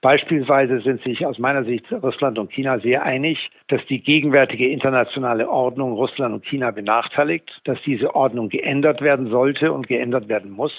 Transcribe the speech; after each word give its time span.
Beispielsweise 0.00 0.80
sind 0.80 1.02
sich 1.02 1.26
aus 1.26 1.38
meiner 1.38 1.64
Sicht 1.64 1.84
Russland 1.90 2.38
und 2.38 2.52
China 2.52 2.78
sehr 2.78 3.02
einig, 3.02 3.38
dass 3.68 3.80
die 3.88 4.00
gegenwärtige 4.00 4.68
internationale 4.70 5.48
Ordnung 5.48 5.92
Russland 5.92 6.34
und 6.34 6.44
China 6.46 6.70
benachteiligt, 6.70 7.50
dass 7.64 7.78
diese 7.84 8.14
Ordnung 8.14 8.48
geändert 8.48 9.00
werden 9.00 9.28
sollte 9.28 9.72
und 9.72 9.88
geändert 9.88 10.28
werden 10.28 10.50
muss. 10.50 10.72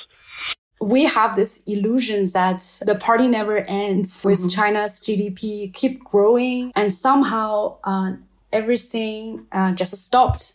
we 0.81 1.05
have 1.05 1.35
this 1.35 1.61
illusion 1.67 2.25
that 2.31 2.61
the 2.85 2.95
party 2.95 3.27
never 3.27 3.57
ends 3.67 4.23
with 4.23 4.39
mm-hmm. 4.39 4.49
China's 4.49 4.99
GDP 4.99 5.71
keep 5.73 6.03
growing 6.03 6.71
and 6.75 6.91
somehow 6.91 7.77
uh, 7.83 8.13
everything 8.51 9.45
uh, 9.51 9.73
just 9.73 9.95
stopped. 9.97 10.53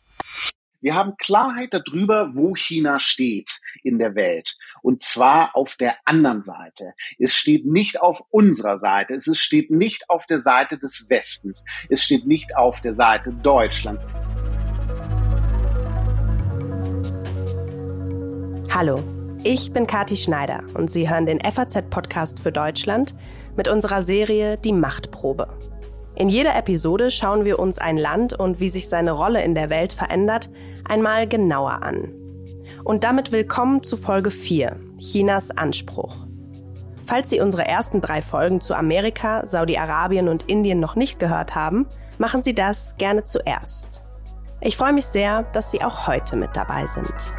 Wir 0.85 0.95
haben 0.95 1.17
Klarheit 1.17 1.73
darüber, 1.73 2.35
wo 2.35 2.55
China 2.55 3.01
steht 3.01 3.59
in 3.83 3.99
der 3.99 4.15
Welt. 4.15 4.59
Und 4.83 5.03
zwar 5.03 5.57
auf 5.57 5.77
der 5.77 5.97
anderen 6.05 6.43
Seite. 6.43 6.93
Es 7.19 7.35
steht 7.35 7.65
nicht 7.65 8.03
auf 8.03 8.23
unserer 8.29 8.79
Seite. 8.79 9.15
Es 9.15 9.39
steht 9.39 9.71
nicht 9.71 10.11
auf 10.11 10.27
der 10.27 10.41
Seite 10.41 10.77
des 10.77 11.09
Westens. 11.09 11.65
Es 11.89 12.05
steht 12.05 12.27
nicht 12.27 12.55
auf 12.55 12.83
der 12.83 12.93
Seite 12.93 13.33
Deutschlands. 13.33 14.05
Hallo. 18.71 19.03
Ich 19.43 19.73
bin 19.73 19.87
Kati 19.87 20.19
Schneider 20.19 20.65
und 20.75 20.91
Sie 20.91 21.09
hören 21.09 21.25
den 21.25 21.41
FAZ-Podcast 21.41 22.41
für 22.41 22.53
Deutschland 22.53 23.15
mit 23.57 23.69
unserer 23.69 24.03
Serie 24.03 24.59
Die 24.59 24.75
Machtprobe. 24.75 25.49
In 26.17 26.29
jeder 26.29 26.55
Episode 26.55 27.11
schauen 27.11 27.45
wir 27.45 27.59
uns 27.59 27.79
ein 27.79 27.97
Land 27.97 28.39
und 28.39 28.61
wie 28.61 28.69
sich 28.69 28.89
seine 28.89 29.11
Rolle 29.11 29.43
in 29.43 29.57
der 29.57 29.69
Welt 29.69 29.93
verändert, 29.93 30.49
einmal 30.85 31.27
genauer 31.27 31.83
an. 31.83 32.13
Und 32.85 33.05
damit 33.05 33.33
willkommen 33.33 33.83
zu 33.83 33.97
Folge 33.97 34.31
4, 34.31 34.77
Chinas 34.99 35.51
Anspruch. 35.51 36.17
Falls 37.07 37.31
Sie 37.31 37.41
unsere 37.41 37.67
ersten 37.67 38.01
drei 38.01 38.23
Folgen 38.23 38.61
zu 38.61 38.75
Amerika, 38.75 39.47
Saudi-Arabien 39.47 40.29
und 40.29 40.49
Indien 40.49 40.81
noch 40.81 40.97
nicht 40.97 41.19
gehört 41.19 41.55
haben, 41.55 41.87
machen 42.19 42.43
Sie 42.43 42.55
das 42.55 42.97
gerne 42.97 43.25
zuerst. 43.25 44.03
Ich 44.61 44.77
freue 44.77 44.93
mich 44.93 45.07
sehr, 45.07 45.43
dass 45.53 45.71
Sie 45.71 45.83
auch 45.83 46.07
heute 46.07 46.37
mit 46.37 46.57
dabei 46.57 46.87
sind. 46.87 47.35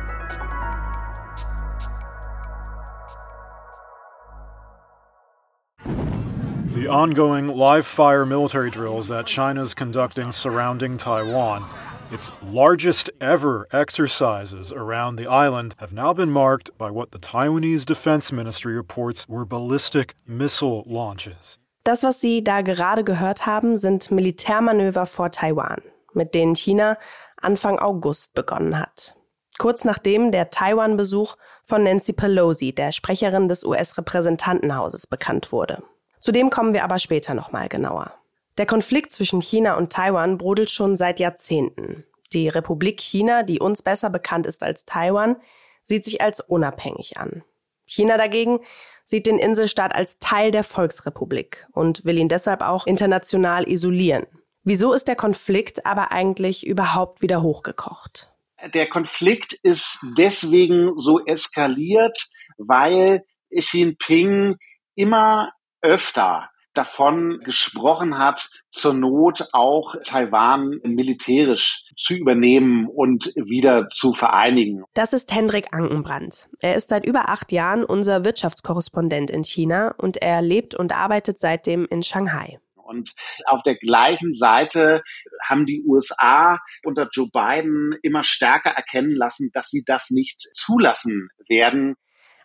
The 6.75 6.89
ongoing 6.89 7.47
live 7.47 7.87
fire 7.87 8.25
military 8.25 8.69
drills 8.69 9.07
that 9.07 9.25
China's 9.25 9.73
conducting 9.73 10.31
surrounding 10.31 10.97
Taiwan, 10.97 11.63
its 12.11 12.31
largest 12.41 13.09
ever 13.19 13.67
exercises 13.71 14.71
around 14.71 15.17
the 15.17 15.27
island, 15.27 15.75
have 15.77 15.93
now 15.93 16.13
been 16.13 16.31
marked 16.31 16.69
by 16.77 16.89
what 16.89 17.11
the 17.11 17.19
Taiwanese 17.19 17.85
Defense 17.85 18.31
Ministry 18.31 18.73
reports 18.73 19.27
were 19.27 19.45
ballistic 19.45 20.15
missile 20.27 20.83
launches. 20.85 21.57
Das, 21.83 22.03
was 22.03 22.19
Sie 22.19 22.43
da 22.43 22.61
gerade 22.61 23.03
gehört 23.03 23.45
haben, 23.45 23.77
sind 23.77 24.09
Militärmanöver 24.09 25.05
vor 25.05 25.29
Taiwan, 25.29 25.81
mit 26.13 26.33
denen 26.33 26.55
China 26.55 26.97
Anfang 27.41 27.79
August 27.79 28.33
begonnen 28.33 28.79
hat. 28.79 29.15
Kurz 29.57 29.85
nachdem 29.85 30.31
der 30.31 30.49
Taiwan-Besuch 30.49 31.35
von 31.63 31.83
Nancy 31.83 32.13
Pelosi, 32.13 32.73
der 32.73 32.91
Sprecherin 32.91 33.47
des 33.47 33.63
US-Repräsentantenhauses, 33.63 35.07
bekannt 35.07 35.51
wurde. 35.51 35.83
Zu 36.19 36.31
dem 36.31 36.49
kommen 36.49 36.73
wir 36.73 36.83
aber 36.83 36.99
später 36.99 37.33
nochmal 37.35 37.69
genauer. 37.69 38.13
Der 38.57 38.65
Konflikt 38.65 39.11
zwischen 39.11 39.41
China 39.41 39.75
und 39.75 39.91
Taiwan 39.91 40.37
brodelt 40.37 40.71
schon 40.71 40.95
seit 40.95 41.19
Jahrzehnten. 41.19 42.05
Die 42.31 42.47
Republik 42.47 43.01
China, 43.01 43.43
die 43.43 43.59
uns 43.59 43.81
besser 43.81 44.09
bekannt 44.09 44.45
ist 44.45 44.63
als 44.63 44.85
Taiwan, 44.85 45.35
sieht 45.83 46.05
sich 46.05 46.21
als 46.21 46.39
unabhängig 46.39 47.17
an. 47.17 47.43
China 47.85 48.17
dagegen 48.17 48.59
sieht 49.03 49.27
den 49.27 49.39
Inselstaat 49.39 49.93
als 49.93 50.19
Teil 50.19 50.51
der 50.51 50.63
Volksrepublik 50.63 51.67
und 51.73 52.05
will 52.05 52.17
ihn 52.17 52.29
deshalb 52.29 52.61
auch 52.61 52.87
international 52.87 53.69
isolieren. 53.69 54.25
Wieso 54.63 54.93
ist 54.93 55.07
der 55.07 55.15
Konflikt 55.15 55.85
aber 55.85 56.11
eigentlich 56.11 56.65
überhaupt 56.65 57.21
wieder 57.21 57.43
hochgekocht? 57.43 58.31
Der 58.73 58.87
Konflikt 58.87 59.53
ist 59.53 59.99
deswegen 60.17 60.97
so 60.97 61.23
eskaliert, 61.25 62.29
weil 62.57 63.23
Xi 63.55 63.79
Jinping 63.79 64.55
immer 64.95 65.51
öfter 65.81 66.49
davon 66.77 67.39
gesprochen 67.43 68.17
hat, 68.17 68.49
zur 68.71 68.93
Not 68.93 69.47
auch 69.53 69.95
Taiwan 70.03 70.79
militärisch 70.83 71.85
zu 71.97 72.13
übernehmen 72.13 72.87
und 72.87 73.31
wieder 73.35 73.89
zu 73.89 74.13
vereinigen. 74.13 74.83
Das 74.93 75.13
ist 75.13 75.33
Hendrik 75.33 75.73
Ankenbrand. 75.73 76.49
Er 76.61 76.75
ist 76.75 76.89
seit 76.89 77.05
über 77.05 77.29
acht 77.29 77.51
Jahren 77.51 77.83
unser 77.83 78.25
Wirtschaftskorrespondent 78.25 79.31
in 79.31 79.43
China 79.43 79.95
und 79.97 80.17
er 80.17 80.41
lebt 80.41 80.75
und 80.75 80.93
arbeitet 80.93 81.39
seitdem 81.39 81.85
in 81.89 82.03
Shanghai. 82.03 82.59
Und 82.85 83.13
auf 83.47 83.63
der 83.63 83.75
gleichen 83.75 84.31
Seite 84.33 85.01
haben 85.43 85.65
die 85.65 85.83
USA 85.87 86.59
unter 86.83 87.07
Joe 87.11 87.27
Biden 87.31 87.95
immer 88.03 88.23
stärker 88.23 88.69
erkennen 88.69 89.15
lassen, 89.15 89.49
dass 89.53 89.69
sie 89.69 89.83
das 89.83 90.11
nicht 90.11 90.39
zulassen 90.53 91.29
werden, 91.47 91.95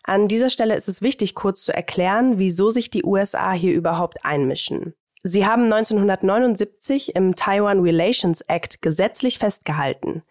an 0.03 0.27
dieser 0.27 0.49
Stelle 0.49 0.75
ist 0.75 0.87
es 0.87 1.01
wichtig, 1.01 1.35
kurz 1.35 1.63
zu 1.63 1.73
erklären, 1.73 2.37
wieso 2.37 2.69
sich 2.69 2.89
die 2.89 3.03
USA 3.03 3.51
hier 3.51 3.73
überhaupt 3.73 4.25
einmischen. 4.25 4.93
Sie 5.23 5.45
haben 5.45 5.63
1979 5.65 7.15
im 7.15 7.35
Taiwan 7.35 7.81
Relations 7.81 8.41
Act 8.41 8.81
gesetzlich 8.81 9.37
festgehalten, 9.37 10.23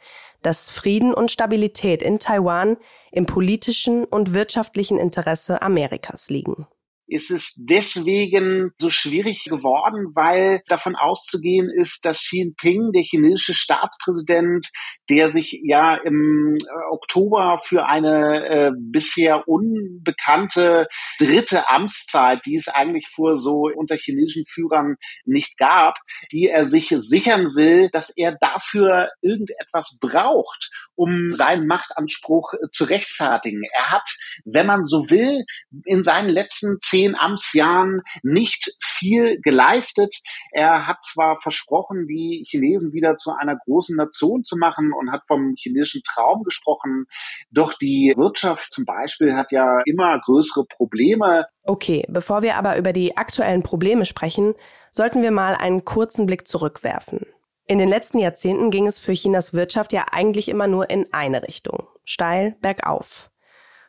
dass 0.43 0.71
Frieden 0.71 1.15
und 1.15 1.31
Stabilität 1.31 2.03
in 2.03 2.19
Taiwan 2.19 2.77
im 3.13 3.27
politischen 3.27 4.05
und 4.05 4.33
wirtschaftlichen 4.33 4.99
Interesse 4.99 5.63
Amerikas 5.63 6.31
liegen 6.31 6.67
ist 7.11 7.31
es 7.31 7.55
deswegen 7.57 8.71
so 8.81 8.91
schwierig 8.91 9.45
geworden, 9.45 10.13
weil 10.15 10.63
davon 10.67 10.97
auszugehen 10.97 11.71
ist, 11.71 12.05
dass 12.05 12.21
Xi 12.21 12.41
Jinping, 12.41 12.93
der 12.93 13.03
chinesische 13.03 13.55
Staatspräsident, 13.55 14.69
der 15.09 15.29
sich 15.29 15.61
ja 15.63 15.97
im 15.97 16.57
äh, 16.57 16.93
Oktober 16.93 17.61
für 17.65 17.87
eine 17.87 18.47
äh, 18.49 18.71
bisher 18.77 19.49
unbekannte 19.49 20.87
dritte 21.19 21.69
Amtszeit, 21.69 22.41
die 22.47 22.57
es 22.57 22.69
eigentlich 22.69 23.09
vor 23.09 23.37
so 23.37 23.69
unter 23.75 23.97
chinesischen 23.97 24.45
Führern 24.47 24.97
nicht 25.25 25.57
gab, 25.59 25.99
die 26.33 26.49
er 26.49 26.65
sich 26.65 26.95
sichern 26.97 27.55
will, 27.55 27.91
dass 27.91 28.11
er 28.17 28.37
dafür 28.41 29.11
irgendetwas 29.21 29.99
braucht, 30.01 30.71
um 30.95 31.33
seinen 31.33 31.67
Machtanspruch 31.67 32.55
äh, 32.55 32.71
zu 32.71 32.85
rechtfertigen. 32.85 33.63
Er 33.75 33.91
hat, 33.91 34.09
wenn 34.45 34.67
man 34.67 34.85
so 34.85 35.11
will, 35.11 35.45
in 35.85 36.03
seinen 36.03 36.29
letzten 36.29 36.79
zehn 36.81 37.00
zehn 37.01 37.17
Amtsjahren 37.17 38.03
nicht 38.23 38.77
viel 38.83 39.41
geleistet. 39.41 40.15
Er 40.53 40.87
hat 40.87 40.99
zwar 41.03 41.41
versprochen, 41.41 42.07
die 42.07 42.45
Chinesen 42.47 42.93
wieder 42.93 43.17
zu 43.17 43.33
einer 43.33 43.57
großen 43.57 43.97
Nation 43.97 44.45
zu 44.45 44.57
machen 44.57 44.93
und 44.93 45.11
hat 45.11 45.23
vom 45.27 45.55
chinesischen 45.57 46.03
Traum 46.05 46.43
gesprochen. 46.43 47.07
Doch 47.51 47.75
die 47.75 48.13
Wirtschaft 48.17 48.71
zum 48.71 48.85
Beispiel 48.85 49.35
hat 49.35 49.51
ja 49.51 49.81
immer 49.87 50.21
größere 50.21 50.67
Probleme. 50.67 51.47
Okay, 51.63 52.05
bevor 52.09 52.43
wir 52.43 52.57
aber 52.57 52.77
über 52.77 52.93
die 52.93 53.17
aktuellen 53.17 53.63
Probleme 53.63 54.05
sprechen, 54.05 54.55
sollten 54.93 55.23
wir 55.23 55.31
mal 55.31 55.55
einen 55.55 55.85
kurzen 55.85 56.27
Blick 56.27 56.47
zurückwerfen. 56.47 57.21
In 57.67 57.79
den 57.79 57.89
letzten 57.89 58.19
Jahrzehnten 58.19 58.71
ging 58.71 58.87
es 58.87 58.99
für 58.99 59.13
Chinas 59.13 59.55
Wirtschaft 59.55 59.93
ja 59.93 60.07
eigentlich 60.11 60.49
immer 60.49 60.67
nur 60.67 60.91
in 60.91 61.07
eine 61.13 61.47
Richtung, 61.47 61.87
steil 62.05 62.57
bergauf. 62.61 63.30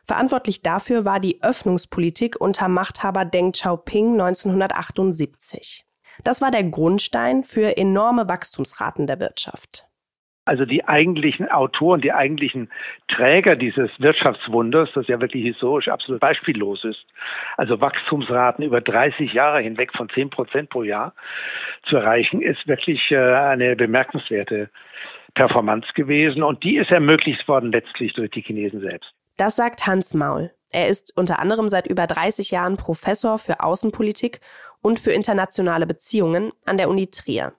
Verantwortlich 0.04 0.62
dafür 0.62 1.04
war 1.04 1.20
die 1.20 1.42
Öffnungspolitik 1.42 2.40
unter 2.40 2.68
Machthaber 2.68 3.24
Deng 3.24 3.52
Xiaoping 3.52 4.20
1978. 4.20 5.84
Das 6.24 6.42
war 6.42 6.50
der 6.50 6.64
Grundstein 6.64 7.44
für 7.44 7.76
enorme 7.76 8.28
Wachstumsraten 8.28 9.06
der 9.06 9.20
Wirtschaft. 9.20 9.86
Also 10.44 10.64
die 10.64 10.84
eigentlichen 10.84 11.48
Autoren, 11.48 12.00
die 12.00 12.12
eigentlichen 12.12 12.68
Träger 13.06 13.54
dieses 13.54 13.90
Wirtschaftswunders, 14.00 14.90
das 14.92 15.06
ja 15.06 15.20
wirklich 15.20 15.44
historisch 15.44 15.86
absolut 15.86 16.20
beispiellos 16.20 16.82
ist, 16.82 17.06
also 17.56 17.80
Wachstumsraten 17.80 18.64
über 18.64 18.80
30 18.80 19.32
Jahre 19.32 19.60
hinweg 19.60 19.92
von 19.96 20.08
10 20.08 20.30
Prozent 20.30 20.70
pro 20.70 20.82
Jahr 20.82 21.14
zu 21.84 21.96
erreichen, 21.96 22.42
ist 22.42 22.66
wirklich 22.66 23.12
äh, 23.12 23.18
eine 23.18 23.76
bemerkenswerte 23.76 24.68
Performance 25.34 25.92
gewesen. 25.94 26.42
Und 26.42 26.64
die 26.64 26.76
ist 26.76 26.90
ermöglicht 26.90 27.46
worden 27.46 27.70
letztlich 27.70 28.12
durch 28.14 28.32
die 28.32 28.42
Chinesen 28.42 28.80
selbst. 28.80 29.14
Das 29.36 29.56
sagt 29.56 29.86
Hans 29.86 30.14
Maul. 30.14 30.52
Er 30.70 30.88
ist 30.88 31.16
unter 31.16 31.38
anderem 31.38 31.68
seit 31.68 31.86
über 31.86 32.06
30 32.06 32.50
Jahren 32.50 32.76
Professor 32.76 33.38
für 33.38 33.60
Außenpolitik 33.60 34.40
und 34.80 34.98
für 34.98 35.12
internationale 35.12 35.86
Beziehungen 35.86 36.52
an 36.64 36.76
der 36.76 36.88
Uni 36.88 37.08
Trier. 37.08 37.54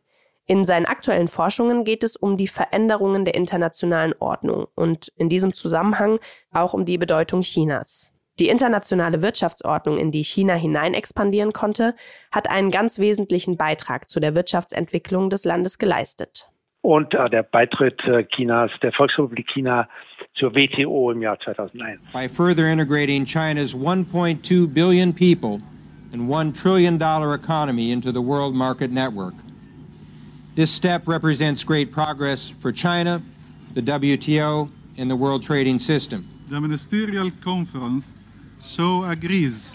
In 0.46 0.66
seinen 0.66 0.86
aktuellen 0.86 1.30
Forschungen 1.30 1.86
geht 1.86 2.04
es 2.04 2.16
um 2.16 2.36
die 2.36 2.48
Veränderungen 2.48 3.24
der 3.24 3.36
internationalen 3.36 4.14
Ordnung 4.20 4.68
und 4.76 5.08
in 5.16 5.30
diesem 5.30 5.54
Zusammenhang 5.54 6.20
auch 6.52 6.74
um 6.74 6.86
die 6.86 6.98
Bedeutung 6.98 7.42
Chinas. 7.44 8.12
Die 8.40 8.50
internationale 8.50 9.22
Wirtschaftsordnung, 9.22 9.98
in 9.98 10.12
die 10.12 10.24
China 10.24 10.56
hinein 10.56 10.96
expandieren 10.96 11.54
konnte, 11.54 11.96
hat 12.32 12.50
einen 12.50 12.72
ganz 12.72 12.98
wesentlichen 12.98 13.58
Beitrag 13.58 14.10
zu 14.10 14.20
der 14.20 14.36
Wirtschaftsentwicklung 14.36 15.30
des 15.30 15.46
Landes 15.46 15.78
geleistet 15.78 16.50
und 16.84 17.14
äh, 17.14 17.30
der 17.30 17.44
Beitritt 17.44 18.00
äh, 18.04 18.26
Chinas, 18.26 18.70
der 18.82 18.92
Volksrepublik 18.92 19.48
China 19.52 19.88
zur 20.36 20.54
WTO 20.54 21.12
im 21.12 21.22
Jahr 21.22 21.40
2001. 21.40 22.00
By 22.14 22.28
further 22.28 22.68
integrating 22.68 23.26
China's 23.26 23.74
1.2 23.74 24.68
billion 24.72 25.14
people 25.14 25.62
and 26.12 26.30
$1 26.30 26.54
trillion 26.54 27.02
economy 27.34 27.92
into 27.92 28.12
the 28.12 28.22
world 28.22 28.54
market 28.54 28.92
network. 28.92 29.34
This 30.56 30.72
step 30.72 31.08
represents 31.08 31.64
great 31.64 31.92
progress 31.92 32.50
for 32.50 32.72
China, 32.72 33.22
the 33.74 33.82
WTO, 33.82 34.70
and 34.98 35.10
the 35.10 35.16
world 35.16 35.42
trading 35.42 35.80
system. 35.80 36.28
The 36.50 36.60
ministerial 36.60 37.32
conference 37.42 38.18
so 38.60 39.04
agrees. 39.04 39.74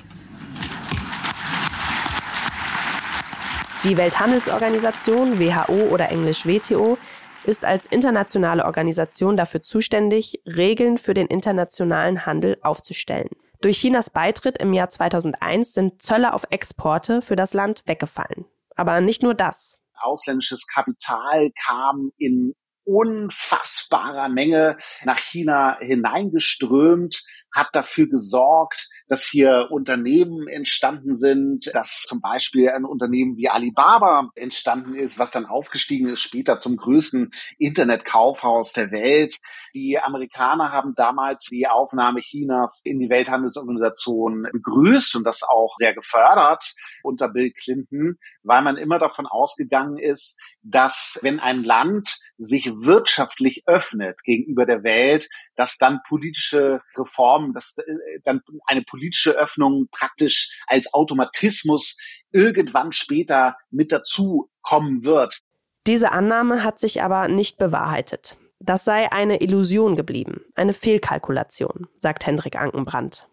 Die 3.84 3.96
Welthandelsorganisation 3.96 5.38
WHO 5.38 5.92
oder 5.92 6.10
englisch 6.10 6.44
WTO 6.46 6.98
ist 7.44 7.64
als 7.64 7.86
internationale 7.86 8.64
Organisation 8.64 9.36
dafür 9.36 9.62
zuständig, 9.62 10.42
Regeln 10.44 10.98
für 10.98 11.14
den 11.14 11.28
internationalen 11.28 12.26
Handel 12.26 12.58
aufzustellen. 12.62 13.28
Durch 13.60 13.78
Chinas 13.78 14.10
Beitritt 14.10 14.58
im 14.58 14.72
Jahr 14.72 14.88
2001 14.88 15.75
sind 15.75 16.02
Zölle 16.02 16.34
auf 16.34 16.42
Exporte 16.50 17.22
für 17.22 17.36
das 17.36 17.54
Land 17.54 17.84
weggefallen. 17.86 18.46
Aber 18.75 19.00
nicht 19.00 19.22
nur 19.22 19.34
das. 19.34 19.78
Ausländisches 19.94 20.66
Kapital 20.66 21.52
kam 21.64 22.10
in 22.19 22.54
unfassbarer 22.84 24.28
Menge 24.28 24.76
nach 25.04 25.19
China 25.19 25.76
hineingeströmt, 25.78 27.22
hat 27.54 27.68
dafür 27.72 28.08
gesorgt, 28.08 28.88
dass 29.08 29.24
hier 29.24 29.68
Unternehmen 29.70 30.48
entstanden 30.48 31.14
sind, 31.14 31.70
dass 31.74 32.04
zum 32.06 32.20
Beispiel 32.20 32.70
ein 32.70 32.84
Unternehmen 32.84 33.36
wie 33.36 33.48
Alibaba 33.48 34.30
entstanden 34.34 34.94
ist, 34.94 35.18
was 35.18 35.30
dann 35.30 35.46
aufgestiegen 35.46 36.08
ist 36.08 36.20
später 36.20 36.60
zum 36.60 36.76
größten 36.76 37.30
Internetkaufhaus 37.58 38.72
der 38.72 38.90
Welt. 38.90 39.38
Die 39.74 39.98
Amerikaner 39.98 40.72
haben 40.72 40.94
damals 40.94 41.46
die 41.46 41.66
Aufnahme 41.66 42.20
Chinas 42.20 42.80
in 42.84 42.98
die 42.98 43.10
Welthandelsorganisation 43.10 44.46
begrüßt 44.52 45.16
und 45.16 45.24
das 45.24 45.42
auch 45.42 45.74
sehr 45.76 45.94
gefördert 45.94 46.74
unter 47.02 47.28
Bill 47.28 47.50
Clinton, 47.52 48.18
weil 48.42 48.62
man 48.62 48.76
immer 48.76 48.98
davon 48.98 49.26
ausgegangen 49.26 49.98
ist, 49.98 50.38
dass 50.62 51.18
wenn 51.22 51.40
ein 51.40 51.62
Land 51.62 52.18
sich 52.36 52.66
wirtschaftlich 52.66 53.62
öffnet 53.66 54.22
gegenüber 54.22 54.66
der 54.66 54.82
Welt, 54.82 55.28
dass 55.56 55.76
dann 55.78 56.00
politische 56.08 56.80
Reformen, 56.96 57.38
dass 57.55 57.76
äh, 57.79 57.85
dann 58.25 58.43
eine 58.67 58.82
politische 58.82 59.32
Öffnung 59.32 59.88
praktisch 59.90 60.50
als 60.67 60.93
Automatismus 60.94 61.96
irgendwann 62.31 62.93
später 62.93 63.56
mit 63.70 63.93
dazu 63.93 64.50
kommen 64.62 65.05
wird. 65.05 65.40
Diese 65.87 66.12
Annahme 66.12 66.64
hat 66.64 66.79
sich 66.79 67.02
aber 67.02 67.29
nicht 67.29 67.58
bewahrheitet. 67.58 68.37
Das 68.61 68.85
sei 68.85 69.11
eine 69.12 69.40
Illusion 69.40 69.96
geblieben, 69.96 70.43
eine 70.55 70.75
Fehlkalkulation, 70.75 71.87
sagt 71.96 72.26
Hendrik 72.26 72.56
Ankenbrandt. 72.56 73.29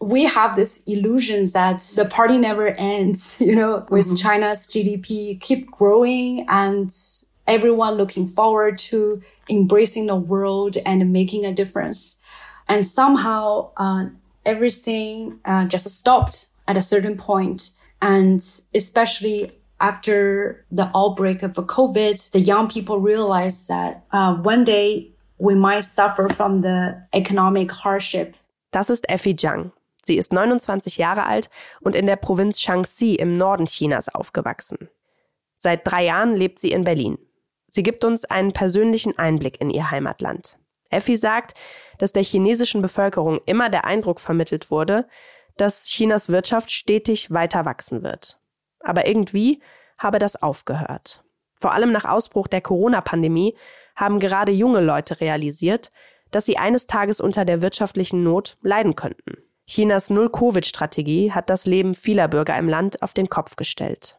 we 0.00 0.24
have 0.24 0.56
this 0.56 0.82
illusion 0.86 1.46
that 1.50 1.80
the 1.80 2.04
party 2.04 2.36
never 2.36 2.68
ends, 2.68 3.40
you 3.40 3.54
know, 3.54 3.86
with 3.90 4.06
mm-hmm. 4.06 4.16
China's 4.16 4.66
GDP 4.66 5.40
keep 5.40 5.70
growing 5.70 6.46
and 6.48 6.92
everyone 7.46 7.94
looking 7.94 8.28
forward 8.28 8.78
to 8.78 9.22
embracing 9.48 10.06
the 10.06 10.16
world 10.16 10.76
and 10.84 11.12
making 11.12 11.44
a 11.44 11.52
difference. 11.52 12.18
And 12.68 12.84
somehow, 12.84 13.70
uh, 13.76 14.06
everything 14.44 15.38
uh, 15.44 15.66
just 15.66 15.88
stopped 15.88 16.46
at 16.66 16.76
a 16.76 16.82
certain 16.82 17.16
point. 17.16 17.70
And 18.00 18.40
especially 18.74 19.52
after 19.80 20.64
the 20.70 20.90
outbreak 20.94 21.42
of 21.42 21.52
COVID, 21.54 22.30
the 22.32 22.40
young 22.40 22.68
people 22.68 23.00
realized 23.00 23.68
that 23.68 24.04
uh, 24.12 24.34
one 24.36 24.64
day 24.64 25.10
we 25.38 25.54
might 25.54 25.84
suffer 25.84 26.28
from 26.28 26.62
the 26.62 27.02
economic 27.12 27.70
hardship. 27.70 28.34
Das 28.70 28.90
ist 28.90 29.08
Effie 29.08 29.36
Zhang. 29.36 29.72
Sie 30.02 30.16
ist 30.16 30.32
29 30.32 30.98
Jahre 30.98 31.24
alt 31.24 31.48
und 31.80 31.94
in 31.94 32.06
der 32.06 32.16
Provinz 32.16 32.60
Shaanxi 32.60 33.14
im 33.14 33.38
Norden 33.38 33.66
Chinas 33.66 34.08
aufgewachsen. 34.08 34.88
Seit 35.56 35.86
drei 35.86 36.04
Jahren 36.04 36.34
lebt 36.34 36.58
sie 36.58 36.72
in 36.72 36.84
Berlin. 36.84 37.18
Sie 37.68 37.82
gibt 37.82 38.04
uns 38.04 38.24
einen 38.26 38.52
persönlichen 38.52 39.18
Einblick 39.18 39.60
in 39.60 39.70
ihr 39.70 39.90
Heimatland. 39.90 40.58
Effi 40.94 41.16
sagt, 41.16 41.54
dass 41.98 42.12
der 42.12 42.22
chinesischen 42.22 42.82
Bevölkerung 42.82 43.40
immer 43.46 43.70
der 43.70 43.84
Eindruck 43.84 44.20
vermittelt 44.20 44.70
wurde, 44.70 45.06
dass 45.56 45.86
Chinas 45.86 46.28
Wirtschaft 46.28 46.72
stetig 46.72 47.30
weiter 47.30 47.64
wachsen 47.64 48.02
wird. 48.02 48.38
Aber 48.80 49.06
irgendwie 49.06 49.62
habe 49.98 50.18
das 50.18 50.42
aufgehört. 50.42 51.22
Vor 51.54 51.72
allem 51.72 51.92
nach 51.92 52.04
Ausbruch 52.04 52.48
der 52.48 52.60
Corona-Pandemie 52.60 53.56
haben 53.94 54.18
gerade 54.18 54.52
junge 54.52 54.80
Leute 54.80 55.20
realisiert, 55.20 55.92
dass 56.30 56.46
sie 56.46 56.58
eines 56.58 56.86
Tages 56.86 57.20
unter 57.20 57.44
der 57.44 57.62
wirtschaftlichen 57.62 58.24
Not 58.24 58.56
leiden 58.60 58.96
könnten. 58.96 59.38
Chinas 59.66 60.10
Null-Covid-Strategie 60.10 61.32
hat 61.32 61.48
das 61.48 61.64
Leben 61.64 61.94
vieler 61.94 62.28
Bürger 62.28 62.58
im 62.58 62.68
Land 62.68 63.02
auf 63.02 63.14
den 63.14 63.28
Kopf 63.28 63.56
gestellt. 63.56 64.18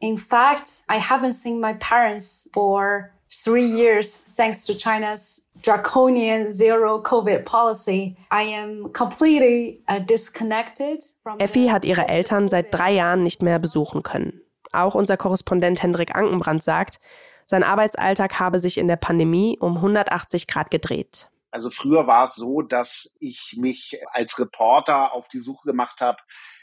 In 0.00 0.18
fact, 0.18 0.82
I 0.90 0.98
haven't 0.98 1.34
seen 1.34 1.60
my 1.60 1.74
parents 1.74 2.50
for 2.52 3.10
three 3.32 3.66
years 3.66 4.24
thanks 4.36 4.64
to 4.66 4.74
China's 4.74 5.42
draconian 5.62 6.50
zero 6.50 7.02
COVID 7.02 7.44
policy. 7.44 8.16
I 8.30 8.42
am 8.42 8.92
completely 8.92 9.80
uh, 9.88 10.00
disconnected 10.00 11.02
from. 11.22 11.38
Effi 11.38 11.68
hat 11.68 11.84
ihre 11.84 12.08
Eltern 12.08 12.48
seit 12.48 12.72
drei 12.72 12.92
Jahren 12.92 13.22
nicht 13.22 13.42
mehr 13.42 13.58
besuchen 13.58 14.02
können. 14.02 14.40
Auch 14.72 14.94
unser 14.94 15.16
Korrespondent 15.16 15.82
Hendrik 15.82 16.14
Ankenbrand 16.14 16.62
sagt, 16.62 17.00
sein 17.44 17.62
Arbeitsalltag 17.62 18.38
habe 18.38 18.58
sich 18.58 18.78
in 18.78 18.88
der 18.88 18.96
Pandemie 18.96 19.58
um 19.60 19.76
180 19.76 20.46
Grad 20.46 20.70
gedreht. 20.70 21.28
Also 21.52 21.70
früher 21.70 22.06
war 22.06 22.24
es 22.24 22.34
so, 22.34 22.62
dass 22.62 23.14
ich 23.20 23.56
mich 23.58 24.00
als 24.10 24.38
Reporter 24.38 25.12
auf 25.12 25.28
die 25.28 25.38
Suche 25.38 25.66
gemacht 25.66 26.00
habe 26.00 26.18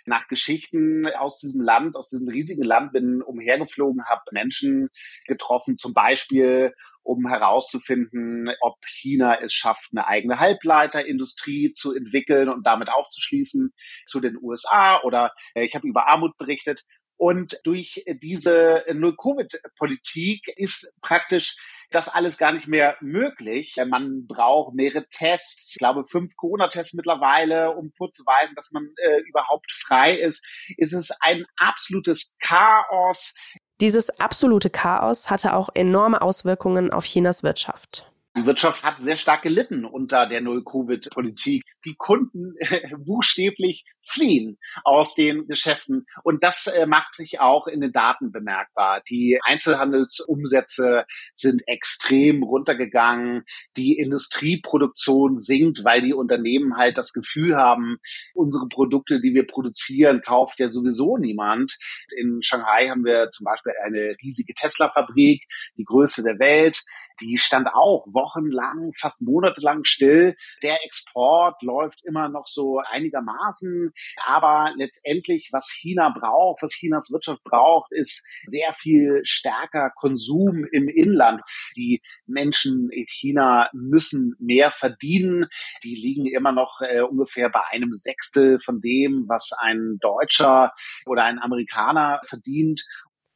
nach 0.05 0.27
Geschichten 0.27 1.05
aus 1.05 1.37
diesem 1.37 1.61
Land, 1.61 1.95
aus 1.95 2.09
diesem 2.09 2.27
riesigen 2.27 2.63
Land, 2.63 2.93
bin 2.93 3.21
umhergeflogen, 3.21 4.05
habe 4.05 4.23
Menschen 4.31 4.89
getroffen, 5.27 5.77
zum 5.77 5.93
Beispiel, 5.93 6.73
um 7.03 7.27
herauszufinden, 7.27 8.49
ob 8.61 8.77
China 8.87 9.39
es 9.39 9.53
schafft, 9.53 9.91
eine 9.91 10.07
eigene 10.07 10.39
Halbleiterindustrie 10.39 11.73
zu 11.73 11.93
entwickeln 11.93 12.49
und 12.49 12.65
damit 12.65 12.89
aufzuschließen 12.89 13.71
zu 14.07 14.19
den 14.19 14.37
USA. 14.41 15.01
Oder 15.03 15.33
äh, 15.53 15.65
ich 15.65 15.75
habe 15.75 15.87
über 15.87 16.07
Armut 16.07 16.35
berichtet. 16.37 16.83
Und 17.15 17.59
durch 17.63 18.05
diese 18.23 18.85
Null-Covid-Politik 18.91 20.53
ist 20.55 20.91
praktisch 21.01 21.57
das 21.91 22.07
alles 22.07 22.37
gar 22.37 22.51
nicht 22.51 22.67
mehr 22.67 22.95
möglich. 23.01 23.75
Man 23.87 24.27
braucht 24.27 24.75
mehrere 24.75 25.07
Tests, 25.07 25.69
ich 25.71 25.77
glaube 25.77 26.05
fünf 26.05 26.35
Corona-Tests 26.35 26.93
mittlerweile, 26.93 27.71
um 27.71 27.91
vorzuweisen, 27.91 28.55
dass 28.55 28.71
man 28.71 28.89
äh, 28.97 29.19
überhaupt 29.27 29.71
frei 29.71 30.15
ist. 30.15 30.45
Es 30.77 30.93
ist 30.93 31.15
ein 31.21 31.45
absolutes 31.57 32.35
Chaos. 32.39 33.33
Dieses 33.81 34.09
absolute 34.19 34.69
Chaos 34.69 35.29
hatte 35.29 35.53
auch 35.53 35.69
enorme 35.73 36.21
Auswirkungen 36.21 36.91
auf 36.91 37.05
Chinas 37.05 37.43
Wirtschaft. 37.43 38.11
Die 38.39 38.45
Wirtschaft 38.45 38.83
hat 38.83 39.01
sehr 39.03 39.17
stark 39.17 39.41
gelitten 39.41 39.83
unter 39.83 40.25
der 40.25 40.39
Null-Covid-Politik. 40.39 41.63
Die 41.83 41.95
Kunden 41.95 42.55
äh, 42.59 42.95
buchstäblich 42.97 43.83
fliehen 44.01 44.57
aus 44.85 45.13
den 45.13 45.45
Geschäften. 45.47 46.05
Und 46.23 46.41
das 46.41 46.67
äh, 46.67 46.85
macht 46.85 47.15
sich 47.15 47.41
auch 47.41 47.67
in 47.67 47.81
den 47.81 47.91
Daten 47.91 48.31
bemerkbar. 48.31 49.01
Die 49.09 49.39
Einzelhandelsumsätze 49.43 51.03
sind 51.33 51.63
extrem 51.67 52.41
runtergegangen. 52.43 53.43
Die 53.75 53.97
Industrieproduktion 53.97 55.37
sinkt, 55.37 55.83
weil 55.83 56.01
die 56.01 56.13
Unternehmen 56.13 56.77
halt 56.77 56.97
das 56.97 57.11
Gefühl 57.11 57.57
haben, 57.57 57.97
unsere 58.33 58.69
Produkte, 58.69 59.19
die 59.19 59.33
wir 59.33 59.47
produzieren, 59.47 60.21
kauft 60.21 60.61
ja 60.61 60.71
sowieso 60.71 61.17
niemand. 61.17 61.77
In 62.15 62.41
Shanghai 62.41 62.87
haben 62.87 63.03
wir 63.03 63.31
zum 63.31 63.43
Beispiel 63.43 63.73
eine 63.83 64.15
riesige 64.23 64.53
Tesla-Fabrik, 64.53 65.43
die 65.77 65.83
größte 65.83 66.23
der 66.23 66.39
Welt 66.39 66.81
die 67.21 67.37
stand 67.37 67.67
auch 67.67 68.05
wochenlang, 68.11 68.91
fast 68.93 69.21
monatelang 69.21 69.83
still. 69.83 70.35
Der 70.63 70.83
Export 70.85 71.61
läuft 71.61 72.03
immer 72.05 72.29
noch 72.29 72.47
so 72.47 72.81
einigermaßen, 72.89 73.91
aber 74.25 74.73
letztendlich, 74.77 75.49
was 75.51 75.69
China 75.71 76.09
braucht, 76.09 76.63
was 76.63 76.73
Chinas 76.73 77.09
Wirtschaft 77.11 77.43
braucht, 77.43 77.91
ist 77.91 78.25
sehr 78.45 78.73
viel 78.73 79.21
stärker 79.23 79.91
Konsum 79.95 80.65
im 80.71 80.87
Inland. 80.87 81.41
Die 81.75 82.01
Menschen 82.25 82.89
in 82.91 83.05
China 83.07 83.69
müssen 83.73 84.35
mehr 84.39 84.71
verdienen. 84.71 85.47
Die 85.83 85.95
liegen 85.95 86.25
immer 86.25 86.51
noch 86.51 86.81
äh, 86.81 87.01
ungefähr 87.01 87.49
bei 87.49 87.61
einem 87.71 87.93
Sechstel 87.93 88.59
von 88.59 88.81
dem, 88.81 89.25
was 89.27 89.51
ein 89.57 89.97
Deutscher 89.99 90.73
oder 91.05 91.23
ein 91.23 91.39
Amerikaner 91.39 92.21
verdient. 92.25 92.83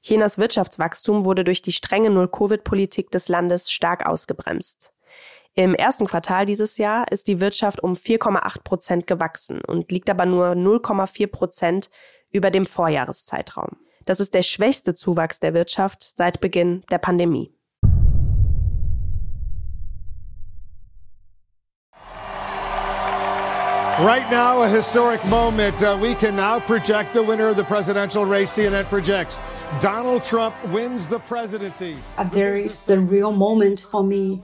Chinas 0.03 0.37
Wirtschaftswachstum 0.37 1.23
wurde 1.23 1.45
durch 1.45 1.61
die 1.61 1.71
strenge 1.71 2.09
Null-Covid-Politik 2.09 3.09
des 3.09 3.29
Landes 3.29 3.71
stark 3.71 4.05
ausgebremst. 4.05 4.93
Im 5.53 5.75
ersten 5.75 6.07
Quartal 6.07 6.45
dieses 6.45 6.77
Jahr 6.77 7.09
ist 7.09 7.29
die 7.29 7.39
Wirtschaft 7.39 7.81
um 7.81 7.93
4,8 7.93 8.63
Prozent 8.63 9.07
gewachsen 9.07 9.61
und 9.65 9.93
liegt 9.93 10.09
aber 10.09 10.25
nur 10.25 10.47
0,4 10.47 11.27
Prozent 11.27 11.89
über 12.31 12.51
dem 12.51 12.65
Vorjahreszeitraum. 12.65 13.77
Das 14.03 14.19
ist 14.19 14.33
der 14.33 14.43
schwächste 14.43 14.93
Zuwachs 14.93 15.39
der 15.39 15.53
Wirtschaft 15.53 16.17
seit 16.17 16.41
Beginn 16.41 16.83
der 16.91 16.97
Pandemie. 16.97 17.55
Right 23.99 24.29
now, 24.31 24.63
a 24.63 24.67
historic 24.67 25.23
moment. 25.25 25.81
Uh, 25.81 25.95
we 26.01 26.15
can 26.15 26.35
now 26.35 26.59
project 26.59 27.13
the 27.13 27.21
winner 27.21 27.49
of 27.49 27.57
the 27.57 27.63
presidential 27.63 28.25
race. 28.25 28.51
CNN 28.51 28.85
projects 28.89 29.39
Donald 29.79 30.23
Trump 30.23 30.53
wins 30.71 31.07
the 31.07 31.19
presidency. 31.19 31.95
A 32.17 32.25
very 32.25 32.65
surreal 32.65 33.35
moment 33.35 33.79
for 33.79 34.03
me. 34.03 34.43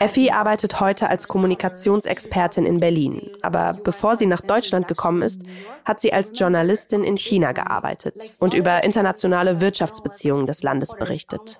Effi 0.00 0.30
arbeitet 0.30 0.78
heute 0.78 1.08
als 1.08 1.26
Kommunikationsexpertin 1.26 2.64
in 2.64 2.78
Berlin. 2.78 3.30
Aber 3.42 3.76
bevor 3.82 4.14
sie 4.14 4.26
nach 4.26 4.42
Deutschland 4.42 4.86
gekommen 4.86 5.22
ist, 5.22 5.42
hat 5.84 6.00
sie 6.00 6.12
als 6.12 6.38
Journalistin 6.38 7.02
in 7.02 7.16
China 7.16 7.50
gearbeitet 7.50 8.36
und 8.38 8.54
über 8.54 8.84
internationale 8.84 9.60
Wirtschaftsbeziehungen 9.60 10.46
des 10.46 10.62
Landes 10.62 10.94
berichtet. 10.94 11.58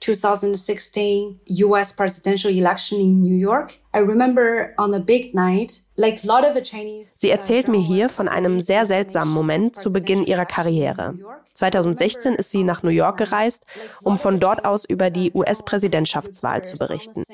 2016 0.00 1.40
US 1.62 1.92
presidential 1.94 2.52
election 2.52 3.00
in 3.00 3.22
New 3.22 3.36
York. 3.36 3.78
I 3.96 4.00
remember 4.00 4.74
on 4.76 4.92
a 4.92 5.00
big 5.00 5.34
night, 5.34 5.80
like 5.96 6.22
a 6.22 6.26
lot 6.26 6.44
of 6.44 6.62
Chinese. 6.62 7.14
Sie 7.16 7.30
erzählt 7.30 7.66
mir 7.66 7.80
hier 7.80 8.10
von 8.10 8.28
einem 8.28 8.60
sehr 8.60 8.84
seltsamen 8.84 9.32
Moment 9.32 9.74
zu 9.74 9.90
Beginn 9.90 10.26
ihrer 10.26 10.44
Karriere. 10.44 11.14
2016 11.54 12.34
ist 12.34 12.50
sie 12.50 12.62
nach 12.62 12.82
New 12.82 12.90
York 12.90 13.16
gereist, 13.16 13.64
um 14.02 14.18
von 14.18 14.38
dort 14.38 14.66
aus 14.66 14.84
über 14.84 15.08
die 15.08 15.32
US-Präsidentschaftswahl 15.32 16.62
zu 16.62 16.76
berichten. 16.76 17.24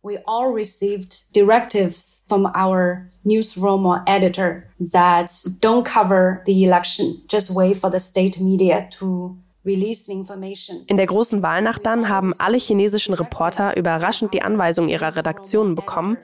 We 0.00 0.22
all 0.26 0.50
received 0.50 1.26
directives 1.36 2.24
from 2.26 2.46
our 2.46 3.10
newsroom 3.24 3.84
or 3.84 4.02
editor 4.06 4.62
that 4.92 5.28
don't 5.60 5.84
cover 5.84 6.40
the 6.46 6.64
election, 6.64 7.22
just 7.28 7.50
wait 7.50 7.76
for 7.76 7.90
the 7.90 8.00
state 8.00 8.40
media 8.40 8.88
to 8.98 9.36
in 9.64 10.96
der 10.96 11.06
großen 11.06 11.42
Wahlnacht 11.42 11.84
dann 11.84 12.08
haben 12.08 12.32
alle 12.38 12.58
chinesischen 12.58 13.14
Reporter 13.14 13.76
überraschend 13.76 14.32
die 14.32 14.42
Anweisung 14.42 14.88
ihrer 14.88 15.16
Redaktionen 15.16 15.74
bekommen, 15.74 16.16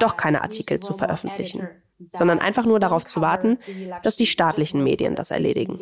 doch 0.00 0.16
keine 0.16 0.42
Artikel 0.42 0.80
zu 0.80 0.94
veröffentlichen, 0.94 1.68
sondern 2.16 2.38
einfach 2.38 2.64
nur 2.64 2.80
darauf 2.80 3.06
zu 3.06 3.20
warten, 3.20 3.58
dass 4.02 4.16
die 4.16 4.26
staatlichen 4.26 4.82
Medien 4.82 5.14
das 5.14 5.30
erledigen. 5.30 5.78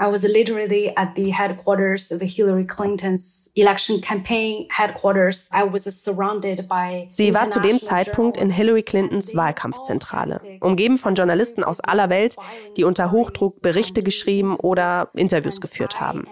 I 0.00 0.06
was 0.06 0.22
literally 0.22 0.96
at 0.96 1.14
the 1.14 1.30
headquarters 1.30 2.10
of 2.10 2.22
Hillary 2.22 2.64
Clinton's 2.64 3.50
election 3.54 4.00
campaign 4.00 4.66
headquarters. 4.70 5.50
I 5.52 5.64
was 5.64 5.84
surrounded 5.84 6.66
by 6.68 7.06
Sie 7.10 7.34
war 7.34 7.50
zu 7.50 7.60
dem 7.60 7.80
Zeitpunkt 7.80 8.38
in 8.38 8.48
Hillary 8.48 8.82
Clintons 8.82 9.34
Wahlkampfzentrale, 9.34 10.38
umgeben 10.60 10.96
von 10.96 11.14
Journalisten 11.14 11.62
aus 11.62 11.80
aller 11.80 12.08
Welt, 12.08 12.36
die 12.78 12.84
unter 12.84 13.10
Hochdruck 13.10 13.60
Berichte 13.60 14.02
geschrieben 14.02 14.56
oder 14.56 15.10
Interviews 15.12 15.60
geführt 15.60 16.00
haben. 16.00 16.26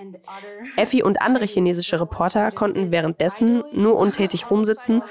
Effi 0.76 1.02
und 1.02 1.20
andere 1.20 1.44
chinesische 1.44 2.00
Reporter 2.00 2.50
konnten 2.52 2.90
währenddessen 2.90 3.62
nur 3.72 3.98
untätig 3.98 4.50
rumsitzen 4.50 5.02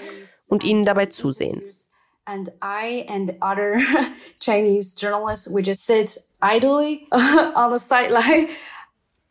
und 0.48 0.64
ihnen 0.64 0.84
dabei 0.84 1.06
zusehen. 1.06 1.62
And 2.26 2.50
I 2.62 3.06
and 3.08 3.36
other 3.42 3.78
Chinese 4.40 4.96
journalists, 4.98 5.48
we 5.48 5.62
just 5.62 5.86
sit 5.86 6.27
idly 6.42 7.08
on 7.12 7.72
the 7.72 7.80
sideline. 7.80 8.50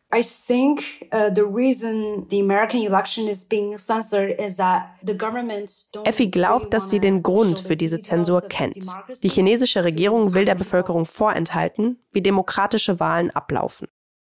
I 0.09 0.21
think 0.21 1.09
uh, 1.11 1.29
the 1.29 1.45
reason 1.45 2.27
the 2.29 2.39
American 2.39 2.81
election 2.81 3.27
is 3.27 3.43
being 3.43 3.77
censored 3.77 4.39
is 4.39 4.55
that 4.55 4.95
the 5.03 5.13
government 5.13 5.69
Effi 6.05 6.27
glaubt, 6.27 6.73
dass 6.73 6.89
sie 6.89 7.01
den 7.01 7.23
Grund 7.23 7.59
für 7.59 7.75
diese 7.75 7.99
Zensur 7.99 8.41
kennt. 8.41 8.87
Die 9.21 9.27
chinesische 9.27 9.83
Regierung 9.83 10.33
will 10.33 10.45
der 10.45 10.55
Bevölkerung 10.55 11.05
vorenthalten, 11.05 11.99
wie 12.13 12.21
demokratische 12.21 13.01
Wahlen 13.01 13.31
ablaufen. 13.31 13.89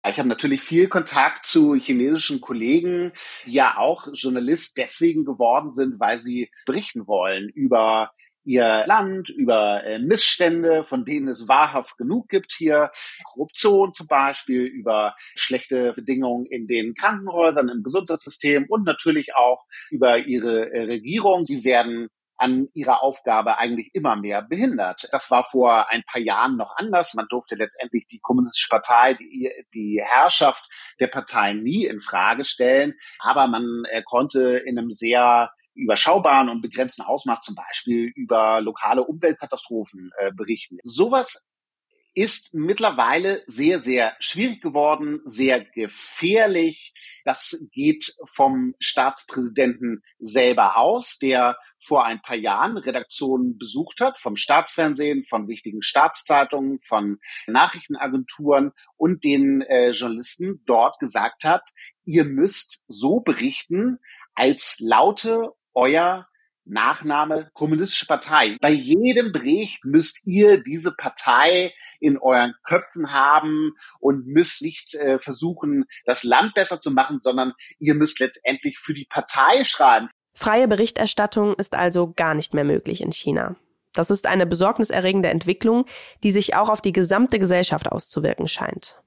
Ich 0.05 0.19
habe 0.19 0.29
natürlich 0.29 0.63
viel 0.63 0.89
Kontakt 0.89 1.45
zu 1.45 1.75
chinesischen 1.75 2.41
Kollegen, 2.41 3.13
die 3.47 3.53
ja 3.53 3.77
auch 3.77 4.09
Journalist 4.13 4.77
deswegen 4.77 5.25
geworden 5.25 5.73
sind, 5.73 6.01
weil 6.01 6.21
sie 6.21 6.51
berichten 6.67 7.07
wollen 7.07 7.49
über 7.51 8.11
ihr 8.45 8.85
Land, 8.87 9.31
über 9.31 9.85
äh, 9.85 9.99
Missstände, 9.99 10.85
von 10.85 11.05
denen 11.05 11.29
es 11.29 11.49
wahrhaft 11.49 11.97
genug 11.99 12.29
gibt 12.29 12.53
hier, 12.57 12.91
Korruption 13.25 13.93
zum 13.93 14.07
Beispiel, 14.07 14.65
über 14.65 15.15
schlechte 15.19 15.93
Bedingungen 15.93 16.47
in 16.47 16.67
den 16.67 16.95
Krankenhäusern, 16.95 17.69
im 17.69 17.83
Gesundheitssystem 17.83 18.67
und 18.69 18.85
natürlich 18.85 19.35
auch 19.35 19.65
über 19.91 20.19
ihre 20.19 20.73
äh, 20.73 20.83
Regierung. 20.85 21.45
Sie 21.45 21.65
werden 21.65 22.09
an 22.41 22.69
ihrer 22.73 23.03
Aufgabe 23.03 23.59
eigentlich 23.59 23.91
immer 23.93 24.17
mehr 24.17 24.41
behindert. 24.43 25.07
Das 25.13 25.31
war 25.31 25.45
vor 25.45 25.91
ein 25.91 26.03
paar 26.05 26.23
Jahren 26.23 26.57
noch 26.57 26.75
anders. 26.75 27.13
Man 27.13 27.27
durfte 27.29 27.55
letztendlich 27.55 28.07
die 28.07 28.19
Kommunistische 28.19 28.71
Partei, 28.71 29.13
die, 29.13 29.53
die 29.75 30.03
Herrschaft 30.03 30.65
der 31.01 31.09
Partei 31.09 31.53
nie 31.53 31.85
in 31.85 32.01
Frage 32.01 32.47
stellen. 32.47 32.95
Aber 33.19 33.47
man 33.47 33.83
äh, 33.91 34.03
konnte 34.03 34.57
in 34.57 34.79
einem 34.79 34.91
sehr 34.91 35.51
überschaubaren 35.81 36.49
und 36.49 36.63
begrenzten 36.63 37.03
Ausmaß 37.03 37.43
zum 37.43 37.55
Beispiel 37.55 38.13
über 38.15 38.61
lokale 38.61 39.05
Umweltkatastrophen 39.05 40.11
äh, 40.19 40.33
berichten. 40.33 40.79
Sowas 40.85 41.49
ist 42.15 42.53
mittlerweile 42.53 43.43
sehr, 43.47 43.79
sehr 43.79 44.17
schwierig 44.19 44.61
geworden, 44.61 45.21
sehr 45.25 45.65
gefährlich. 45.65 46.93
Das 47.25 47.65
geht 47.73 48.13
vom 48.35 48.75
Staatspräsidenten 48.81 50.03
selber 50.19 50.77
aus, 50.77 51.19
der 51.19 51.57
vor 51.79 52.05
ein 52.05 52.21
paar 52.21 52.37
Jahren 52.37 52.77
Redaktionen 52.77 53.59
besucht 53.59 54.01
hat, 54.01 54.21
vom 54.21 54.37
Staatsfernsehen, 54.37 55.25
von 55.25 55.49
wichtigen 55.49 55.83
Staatszeitungen, 55.83 56.81
von 56.83 57.19
Nachrichtenagenturen 57.47 58.73
und 58.97 59.25
den 59.25 59.63
äh, 59.63 59.91
Journalisten 59.93 60.63
dort 60.67 60.99
gesagt 60.99 61.45
hat, 61.45 61.63
ihr 62.05 62.25
müsst 62.25 62.83
so 62.89 63.21
berichten, 63.21 63.99
als 64.35 64.77
laute 64.81 65.51
euer 65.75 66.27
Nachname 66.65 67.51
Kommunistische 67.55 68.07
Partei. 68.07 68.57
Bei 68.61 68.71
jedem 68.71 69.33
Bericht 69.33 69.85
müsst 69.85 70.21
ihr 70.25 70.63
diese 70.63 70.93
Partei 70.93 71.73
in 71.99 72.19
euren 72.19 72.55
Köpfen 72.65 73.13
haben 73.13 73.73
und 73.99 74.27
müsst 74.27 74.63
nicht 74.63 74.95
äh, 74.95 75.19
versuchen, 75.19 75.85
das 76.05 76.23
Land 76.23 76.55
besser 76.55 76.81
zu 76.81 76.91
machen, 76.91 77.19
sondern 77.21 77.53
ihr 77.79 77.95
müsst 77.95 78.21
letztendlich 78.21 78.79
für 78.79 78.95
die 78.95 79.07
Partei 79.09 79.65
schreiben. 79.65 80.09
Freie 80.35 80.69
Berichterstattung 80.69 81.55
ist 81.55 81.75
also 81.75 82.13
gar 82.15 82.35
nicht 82.35 82.55
mehr 82.55 82.65
möglich 82.65 83.01
in 83.01 83.13
China. 83.13 83.57
Das 83.93 84.11
ist 84.11 84.27
eine 84.27 84.47
besorgniserregende 84.47 85.29
Entwicklung, 85.29 85.87
die 86.23 86.31
sich 86.31 86.55
auch 86.55 86.69
auf 86.69 86.81
die 86.81 86.93
gesamte 86.93 87.39
Gesellschaft 87.39 87.91
auszuwirken 87.91 88.47
scheint. 88.47 89.03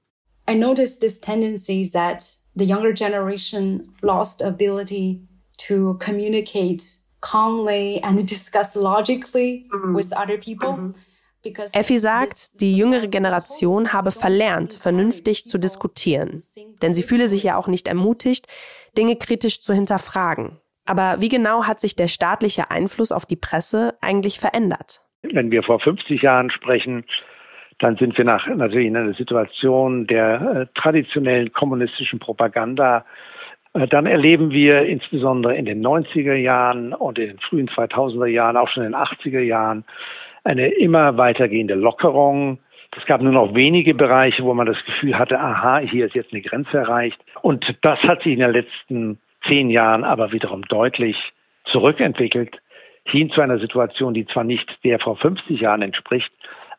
I 0.48 0.54
noticed 0.54 1.00
this 1.00 1.20
tendency 1.20 1.90
that 1.90 2.36
the 2.54 2.66
younger 2.66 2.92
generation 2.92 3.94
lost 4.02 4.42
ability 4.42 5.26
to 5.58 5.94
communicate 5.98 6.82
calmly 7.20 8.00
and 8.02 8.28
discuss 8.28 8.74
logically 8.74 9.66
mhm. 9.72 9.94
with 9.94 10.12
other 10.16 10.38
people. 10.38 10.76
Mhm. 10.76 10.94
Effi 11.74 11.98
sagt, 11.98 12.62
die 12.62 12.74
jüngere 12.74 13.06
Generation 13.06 13.92
habe 13.92 14.12
verlernt, 14.12 14.72
vernünftig 14.72 15.44
zu 15.44 15.58
diskutieren. 15.58 16.42
Denn 16.80 16.94
sie 16.94 17.02
fühle 17.02 17.28
sich 17.28 17.42
ja 17.42 17.58
auch 17.58 17.68
nicht 17.68 17.86
ermutigt, 17.86 18.46
Dinge 18.96 19.16
kritisch 19.16 19.60
zu 19.60 19.74
hinterfragen. 19.74 20.58
Aber 20.86 21.16
wie 21.20 21.28
genau 21.28 21.64
hat 21.64 21.80
sich 21.80 21.96
der 21.96 22.08
staatliche 22.08 22.70
Einfluss 22.70 23.12
auf 23.12 23.26
die 23.26 23.36
Presse 23.36 23.94
eigentlich 24.00 24.38
verändert? 24.38 25.02
Wenn 25.20 25.50
wir 25.50 25.62
vor 25.62 25.80
50 25.80 26.22
Jahren 26.22 26.50
sprechen, 26.50 27.04
dann 27.78 27.96
sind 27.96 28.16
wir 28.16 28.24
nach, 28.24 28.46
natürlich 28.46 28.86
in 28.86 28.96
einer 28.96 29.12
Situation 29.12 30.06
der 30.06 30.40
äh, 30.40 30.80
traditionellen 30.80 31.52
kommunistischen 31.52 32.20
Propaganda 32.20 32.98
äh, 32.98 33.02
dann 33.74 34.06
erleben 34.06 34.52
wir 34.52 34.86
insbesondere 34.86 35.56
in 35.56 35.64
den 35.64 35.84
90er 35.84 36.34
Jahren 36.34 36.92
und 36.92 37.18
in 37.18 37.28
den 37.28 37.38
frühen 37.40 37.68
2000er 37.68 38.26
Jahren, 38.26 38.56
auch 38.56 38.68
schon 38.68 38.84
in 38.84 38.92
den 38.92 39.00
80er 39.00 39.40
Jahren, 39.40 39.84
eine 40.44 40.68
immer 40.68 41.16
weitergehende 41.16 41.74
Lockerung. 41.74 42.58
Es 42.96 43.04
gab 43.06 43.20
nur 43.20 43.32
noch 43.32 43.54
wenige 43.54 43.94
Bereiche, 43.94 44.44
wo 44.44 44.54
man 44.54 44.66
das 44.66 44.82
Gefühl 44.84 45.18
hatte, 45.18 45.40
aha, 45.40 45.78
hier 45.78 46.06
ist 46.06 46.14
jetzt 46.14 46.32
eine 46.32 46.42
Grenze 46.42 46.78
erreicht. 46.78 47.20
Und 47.42 47.66
das 47.82 47.98
hat 48.00 48.22
sich 48.22 48.34
in 48.34 48.38
den 48.38 48.52
letzten 48.52 49.18
zehn 49.48 49.70
Jahren 49.70 50.04
aber 50.04 50.30
wiederum 50.30 50.62
deutlich 50.62 51.16
zurückentwickelt, 51.64 52.60
hin 53.04 53.30
zu 53.30 53.40
einer 53.40 53.58
Situation, 53.58 54.14
die 54.14 54.26
zwar 54.26 54.44
nicht 54.44 54.70
der 54.84 55.00
vor 55.00 55.16
50 55.16 55.60
Jahren 55.60 55.82
entspricht, 55.82 56.30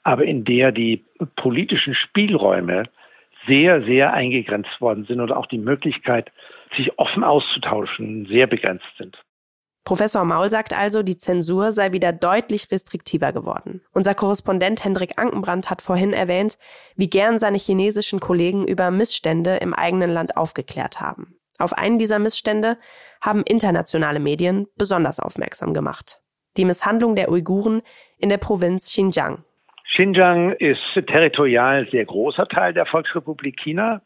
aber 0.04 0.24
in 0.24 0.46
der 0.46 0.72
die 0.72 1.04
politischen 1.36 1.94
Spielräume 1.94 2.86
sehr, 3.48 3.84
sehr 3.84 4.14
eingegrenzt 4.14 4.80
worden 4.80 5.06
sind 5.06 5.20
und 5.20 5.32
auch 5.32 5.46
die 5.46 5.58
Möglichkeit, 5.58 6.32
sich 6.76 6.98
offen 7.00 7.24
auszutauschen, 7.24 8.26
sehr 8.28 8.48
begrenzt 8.48 8.86
sind. 8.98 9.18
Professor 9.86 10.26
Maul 10.26 10.50
sagt 10.50 10.76
also, 10.76 11.04
die 11.04 11.18
Zensur 11.18 11.72
sei 11.72 11.92
wieder 11.92 12.12
deutlich 12.12 12.72
restriktiver 12.72 13.32
geworden. 13.32 13.82
Unser 13.94 14.16
Korrespondent 14.16 14.84
Hendrik 14.84 15.20
Ankenbrandt 15.20 15.70
hat 15.70 15.84
vorhin 15.84 16.12
erwähnt, 16.12 16.58
wie 16.96 17.08
gern 17.08 17.38
seine 17.38 17.60
chinesischen 17.60 18.20
Kollegen 18.20 18.68
über 18.68 18.90
Missstände 18.90 19.58
im 19.58 19.76
eigenen 19.76 20.10
Land 20.10 20.38
aufgeklärt 20.38 21.02
haben. 21.02 21.36
Auf 21.60 21.74
einen 21.74 22.00
dieser 22.00 22.18
Missstände 22.18 22.78
haben 23.22 23.44
internationale 23.44 24.20
Medien 24.20 24.68
besonders 24.76 25.20
aufmerksam 25.20 25.76
gemacht. 25.76 26.20
Die 26.58 26.66
Misshandlung 26.66 27.16
der 27.16 27.30
Uiguren 27.30 27.84
in 28.18 28.30
der 28.30 28.38
Provinz 28.38 28.88
Xinjiang. 28.88 29.44
Xinjiang 29.94 30.54
ist 30.54 30.80
territorial 31.08 31.88
sehr 31.92 32.06
großer 32.06 32.48
Teil 32.48 32.74
der 32.74 32.88
Volksrepublik 32.88 33.60
China 33.62 34.02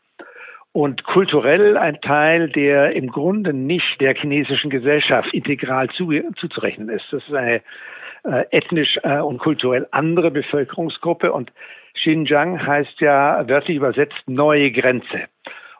und 0.72 1.04
kulturell 1.04 1.78
ein 1.78 2.00
Teil, 2.02 2.50
der 2.50 2.94
im 2.94 3.08
Grunde 3.08 3.54
nicht 3.54 4.00
der 4.00 4.16
chinesischen 4.16 4.70
Gesellschaft 4.70 5.34
integral 5.34 5.90
zu, 5.90 6.12
zuzurechnen 6.38 6.90
ist. 6.90 7.06
Das 7.12 7.24
ist 7.28 7.34
eine 7.34 7.62
äh, 8.24 8.46
ethnisch 8.52 9.00
äh, 9.04 9.20
und 9.20 9.40
kulturell 9.40 9.88
andere 9.92 10.32
Bevölkerungsgruppe 10.32 11.32
und 11.32 11.52
Xinjiang 11.96 12.66
heißt 12.66 13.02
ja 13.02 13.48
wörtlich 13.48 13.78
übersetzt 13.78 14.22
neue 14.28 14.72
Grenze. 14.72 15.28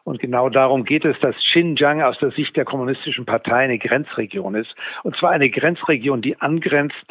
Und 0.04 0.18
genau 0.18 0.48
darum 0.48 0.84
geht 0.84 1.04
es, 1.04 1.18
dass 1.20 1.36
Xinjiang 1.36 2.02
aus 2.02 2.18
der 2.18 2.30
Sicht 2.32 2.56
der 2.56 2.64
kommunistischen 2.64 3.26
Partei 3.26 3.64
eine 3.64 3.78
Grenzregion 3.78 4.54
ist. 4.54 4.74
Und 5.02 5.16
zwar 5.16 5.30
eine 5.30 5.50
Grenzregion, 5.50 6.22
die 6.22 6.40
angrenzt 6.40 7.04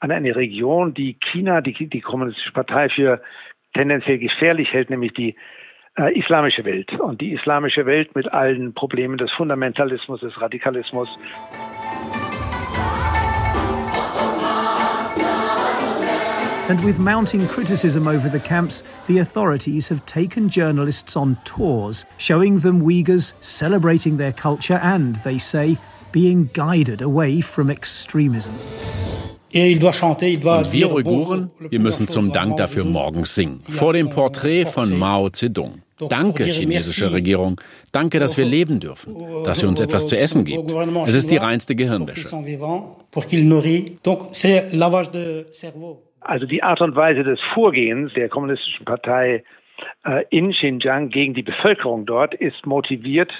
an 0.00 0.10
eine 0.10 0.34
Region, 0.34 0.94
die 0.94 1.16
China, 1.30 1.60
die, 1.60 1.88
die 1.88 2.00
kommunistische 2.00 2.52
Partei 2.52 2.88
für 2.88 3.22
tendenziell 3.74 4.18
gefährlich 4.18 4.72
hält, 4.72 4.90
nämlich 4.90 5.14
die 5.14 5.36
äh, 5.96 6.18
islamische 6.18 6.64
Welt. 6.64 6.90
Und 7.00 7.20
die 7.20 7.32
islamische 7.32 7.86
Welt 7.86 8.14
mit 8.14 8.32
allen 8.32 8.74
Problemen 8.74 9.18
des 9.18 9.30
Fundamentalismus, 9.32 10.20
des 10.20 10.40
Radikalismus. 10.40 11.08
And 16.68 16.82
with 16.84 16.98
mounting 16.98 17.46
criticism 17.48 18.06
over 18.06 18.30
the 18.30 18.38
camps, 18.38 18.82
the 19.06 19.18
authorities 19.18 19.88
have 19.88 20.06
taken 20.06 20.48
journalists 20.48 21.16
on 21.16 21.36
tours, 21.44 22.06
showing 22.18 22.60
them 22.60 22.80
Uyghurs 22.82 23.34
celebrating 23.40 24.16
their 24.16 24.32
culture 24.32 24.80
and, 24.82 25.16
they 25.16 25.38
say, 25.38 25.76
being 26.12 26.48
guided 26.54 27.02
away 27.02 27.42
from 27.42 27.68
extremism. 27.68 28.54
Und 29.54 30.72
wir 30.72 30.92
Uiguren, 30.94 31.50
wir 31.68 31.78
müssen 31.78 32.08
zum 32.08 32.32
Dank 32.32 32.56
dafür 32.56 32.86
morgens 32.86 33.34
singen, 33.34 33.60
vor 33.68 33.92
dem 33.92 34.08
Porträt 34.08 34.64
von 34.64 34.98
Mao 34.98 35.28
Zedong. 35.28 35.81
Danke, 36.08 36.44
chinesische 36.44 37.12
Regierung. 37.12 37.60
Danke, 37.92 38.18
dass 38.18 38.36
wir 38.36 38.44
leben 38.44 38.80
dürfen, 38.80 39.16
dass 39.44 39.62
ihr 39.62 39.68
uns 39.68 39.80
etwas 39.80 40.08
zu 40.08 40.18
essen 40.18 40.44
gibt. 40.44 40.70
Es 41.06 41.14
ist 41.14 41.30
die 41.30 41.36
reinste 41.36 41.74
Gehirnwäsche. 41.74 42.28
Also 46.20 46.46
die 46.46 46.62
Art 46.62 46.80
und 46.80 46.94
Weise 46.94 47.24
des 47.24 47.40
Vorgehens 47.52 48.12
der 48.14 48.28
kommunistischen 48.28 48.84
Partei 48.84 49.42
äh, 50.04 50.24
in 50.30 50.52
Xinjiang 50.52 51.10
gegen 51.10 51.34
die 51.34 51.42
Bevölkerung 51.42 52.06
dort 52.06 52.34
ist 52.34 52.64
motiviert 52.64 53.32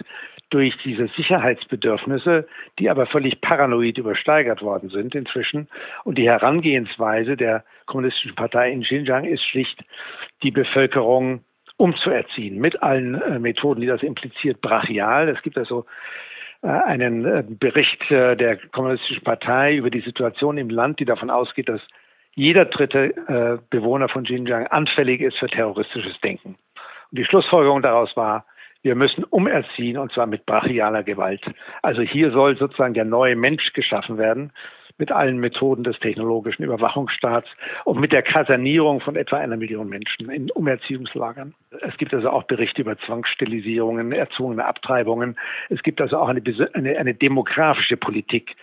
durch 0.51 0.75
diese 0.85 1.09
Sicherheitsbedürfnisse, 1.17 2.47
die 2.79 2.91
aber 2.91 3.07
völlig 3.07 3.41
paranoid 3.41 3.97
übersteigert 3.97 4.61
worden 4.61 4.91
sind 4.91 5.15
inzwischen. 5.15 5.69
Und 6.05 6.19
die 6.19 6.29
Herangehensweise 6.29 7.37
der 7.37 7.65
kommunistischen 7.87 8.35
Partei 8.35 8.71
in 8.71 8.83
Xinjiang 8.83 9.25
ist 9.25 9.43
schlicht, 9.45 9.83
die 10.43 10.51
Bevölkerung 10.51 11.43
umzuerziehen 11.83 12.61
mit 12.61 12.81
allen 12.81 13.21
äh, 13.21 13.41
Methoden, 13.41 13.81
die 13.81 13.89
das 13.89 14.05
impliziert, 14.05 14.61
brachial. 14.61 15.29
Es 15.29 15.43
gibt 15.43 15.59
also 15.59 15.85
äh, 16.63 16.69
einen 16.69 17.25
äh, 17.25 17.43
Bericht 17.45 18.09
der 18.09 18.57
kommunistischen 18.69 19.25
Partei 19.25 19.75
über 19.75 19.91
die 19.91 20.01
Situation 20.01 20.59
im 20.59 20.71
Land, 20.71 21.01
die 21.01 21.05
davon 21.05 21.29
ausgeht, 21.29 21.69
dass 21.69 21.81
jeder 22.35 22.65
dritte 22.65 23.61
Bewohner 23.69 24.09
von 24.09 24.25
Xinjiang 24.25 24.67
anfällig 24.69 25.21
ist 25.21 25.37
für 25.37 25.49
terroristisches 25.49 26.19
Denken. 26.23 26.57
Und 27.11 27.19
die 27.19 27.27
Schlussfolgerung 27.27 27.83
daraus 27.83 28.17
war, 28.17 28.47
wir 28.81 28.95
müssen 28.95 29.25
umerziehen 29.25 29.99
und 29.99 30.13
zwar 30.13 30.27
mit 30.27 30.47
brachialer 30.47 31.03
Gewalt. 31.03 31.43
Also 31.83 32.01
hier 32.01 32.31
soll 32.31 32.57
sozusagen 32.57 32.95
der 32.95 33.05
neue 33.05 33.37
Mensch 33.37 33.75
geschaffen 33.75 34.17
werden 34.17 34.51
mit 35.03 35.11
allen 35.11 35.39
Methoden 35.39 35.83
des 35.83 35.99
technologischen 35.99 36.63
Überwachungsstaats 36.63 37.49
und 37.85 37.99
mit 37.99 38.13
der 38.13 38.23
Kasernierung 38.23 39.01
von 39.01 39.17
etwa 39.17 39.39
einer 39.39 39.57
Million 39.57 39.89
Menschen 39.89 40.31
in 40.31 40.49
Umerziehungslagern. 40.53 41.55
Es 41.81 41.97
gibt 41.97 42.15
also 42.15 42.31
auch 42.31 42.45
Berichte 42.45 42.83
über 42.83 42.97
Zwangssterilisierungen, 42.99 44.13
erzwungene 44.13 44.65
Abtreibungen. 44.65 45.37
Es 45.71 45.83
gibt 45.83 46.01
also 46.01 46.19
auch 46.19 46.29
eine, 46.29 46.41
eine, 46.75 46.97
eine 46.97 47.15
demografische 47.15 47.97
Politik, 47.97 48.55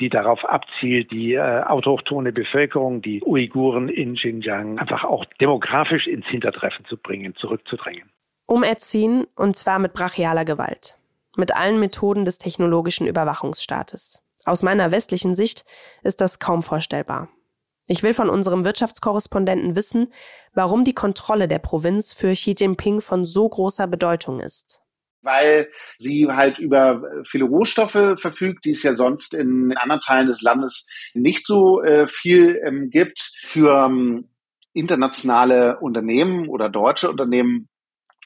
die 0.00 0.08
darauf 0.08 0.44
abzielt, 0.44 1.12
die 1.12 1.34
äh, 1.34 1.62
autochtone 1.62 2.32
Bevölkerung, 2.32 3.00
die 3.00 3.22
Uiguren 3.22 3.88
in 3.88 4.16
Xinjiang 4.16 4.80
einfach 4.80 5.04
auch 5.04 5.24
demografisch 5.40 6.08
ins 6.08 6.26
Hintertreffen 6.26 6.84
zu 6.86 6.96
bringen, 6.96 7.36
zurückzudrängen. 7.36 8.10
Umerziehen 8.46 9.28
und 9.36 9.54
zwar 9.54 9.78
mit 9.78 9.92
brachialer 9.92 10.44
Gewalt. 10.44 10.98
Mit 11.36 11.54
allen 11.54 11.78
Methoden 11.78 12.24
des 12.24 12.38
technologischen 12.38 13.06
Überwachungsstaates. 13.06 14.23
Aus 14.44 14.62
meiner 14.62 14.90
westlichen 14.90 15.34
Sicht 15.34 15.64
ist 16.02 16.20
das 16.20 16.38
kaum 16.38 16.62
vorstellbar. 16.62 17.28
Ich 17.86 18.02
will 18.02 18.14
von 18.14 18.30
unserem 18.30 18.64
Wirtschaftskorrespondenten 18.64 19.76
wissen, 19.76 20.12
warum 20.54 20.84
die 20.84 20.94
Kontrolle 20.94 21.48
der 21.48 21.58
Provinz 21.58 22.12
für 22.12 22.32
Xi 22.32 22.54
Jinping 22.58 23.00
von 23.00 23.24
so 23.24 23.48
großer 23.48 23.86
Bedeutung 23.86 24.40
ist. 24.40 24.80
Weil 25.20 25.70
sie 25.98 26.26
halt 26.28 26.58
über 26.58 27.02
viele 27.26 27.44
Rohstoffe 27.44 28.16
verfügt, 28.18 28.64
die 28.64 28.72
es 28.72 28.82
ja 28.82 28.94
sonst 28.94 29.34
in 29.34 29.74
anderen 29.76 30.00
Teilen 30.00 30.26
des 30.26 30.42
Landes 30.42 30.86
nicht 31.14 31.46
so 31.46 31.82
äh, 31.82 32.08
viel 32.08 32.60
ähm, 32.64 32.90
gibt. 32.90 33.32
Für 33.42 33.86
ähm, 33.86 34.28
internationale 34.74 35.78
Unternehmen 35.78 36.48
oder 36.48 36.68
deutsche 36.68 37.08
Unternehmen 37.08 37.68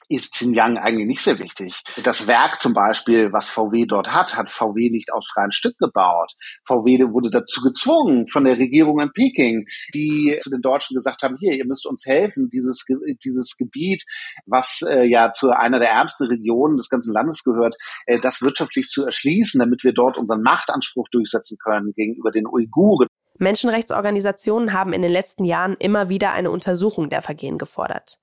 ist 0.09 0.33
Xinjiang 0.33 0.77
eigentlich 0.77 1.05
nicht 1.05 1.21
sehr 1.21 1.39
wichtig. 1.39 1.81
Das 2.03 2.27
Werk 2.27 2.59
zum 2.61 2.73
Beispiel, 2.73 3.31
was 3.31 3.47
VW 3.47 3.85
dort 3.85 4.11
hat, 4.11 4.35
hat 4.35 4.49
VW 4.49 4.89
nicht 4.89 5.13
aus 5.13 5.29
freien 5.31 5.51
Stück 5.51 5.77
gebaut. 5.77 6.33
VW 6.65 7.11
wurde 7.11 7.29
dazu 7.29 7.61
gezwungen 7.61 8.27
von 8.27 8.43
der 8.43 8.57
Regierung 8.57 8.99
in 8.99 9.11
Peking, 9.11 9.67
die 9.93 10.37
zu 10.41 10.49
den 10.49 10.61
Deutschen 10.61 10.95
gesagt 10.95 11.21
haben, 11.21 11.37
hier, 11.39 11.53
ihr 11.53 11.65
müsst 11.65 11.85
uns 11.85 12.05
helfen, 12.05 12.49
dieses, 12.49 12.85
dieses 13.23 13.55
Gebiet, 13.55 14.03
was 14.47 14.81
äh, 14.81 15.05
ja 15.05 15.31
zu 15.31 15.51
einer 15.51 15.79
der 15.79 15.91
ärmsten 15.91 16.27
Regionen 16.27 16.77
des 16.77 16.89
ganzen 16.89 17.13
Landes 17.13 17.43
gehört, 17.43 17.75
äh, 18.07 18.19
das 18.19 18.41
wirtschaftlich 18.41 18.89
zu 18.89 19.05
erschließen, 19.05 19.59
damit 19.59 19.83
wir 19.83 19.93
dort 19.93 20.17
unseren 20.17 20.41
Machtanspruch 20.41 21.07
durchsetzen 21.11 21.57
können 21.63 21.93
gegenüber 21.95 22.31
den 22.31 22.47
Uiguren. 22.47 23.07
Menschenrechtsorganisationen 23.37 24.73
haben 24.73 24.91
in 24.91 25.01
den 25.01 25.11
letzten 25.11 25.45
Jahren 25.45 25.77
immer 25.79 26.09
wieder 26.09 26.33
eine 26.33 26.51
Untersuchung 26.51 27.09
der 27.09 27.21
Vergehen 27.21 27.57
gefordert. 27.57 28.19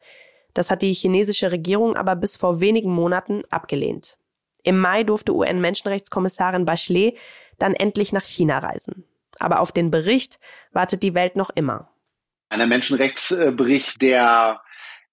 Das 0.56 0.70
hat 0.70 0.80
die 0.80 0.94
chinesische 0.94 1.52
Regierung 1.52 1.96
aber 1.96 2.16
bis 2.16 2.38
vor 2.38 2.60
wenigen 2.60 2.90
Monaten 2.90 3.42
abgelehnt. 3.50 4.16
Im 4.62 4.78
Mai 4.78 5.04
durfte 5.04 5.34
UN-Menschenrechtskommissarin 5.34 6.64
Bachelet 6.64 7.18
dann 7.58 7.74
endlich 7.74 8.14
nach 8.14 8.24
China 8.24 8.60
reisen. 8.60 9.04
Aber 9.38 9.60
auf 9.60 9.70
den 9.70 9.90
Bericht 9.90 10.40
wartet 10.72 11.02
die 11.02 11.12
Welt 11.12 11.36
noch 11.36 11.50
immer. 11.50 11.90
Ein 12.48 12.66
Menschenrechtsbericht, 12.70 14.00
der 14.00 14.62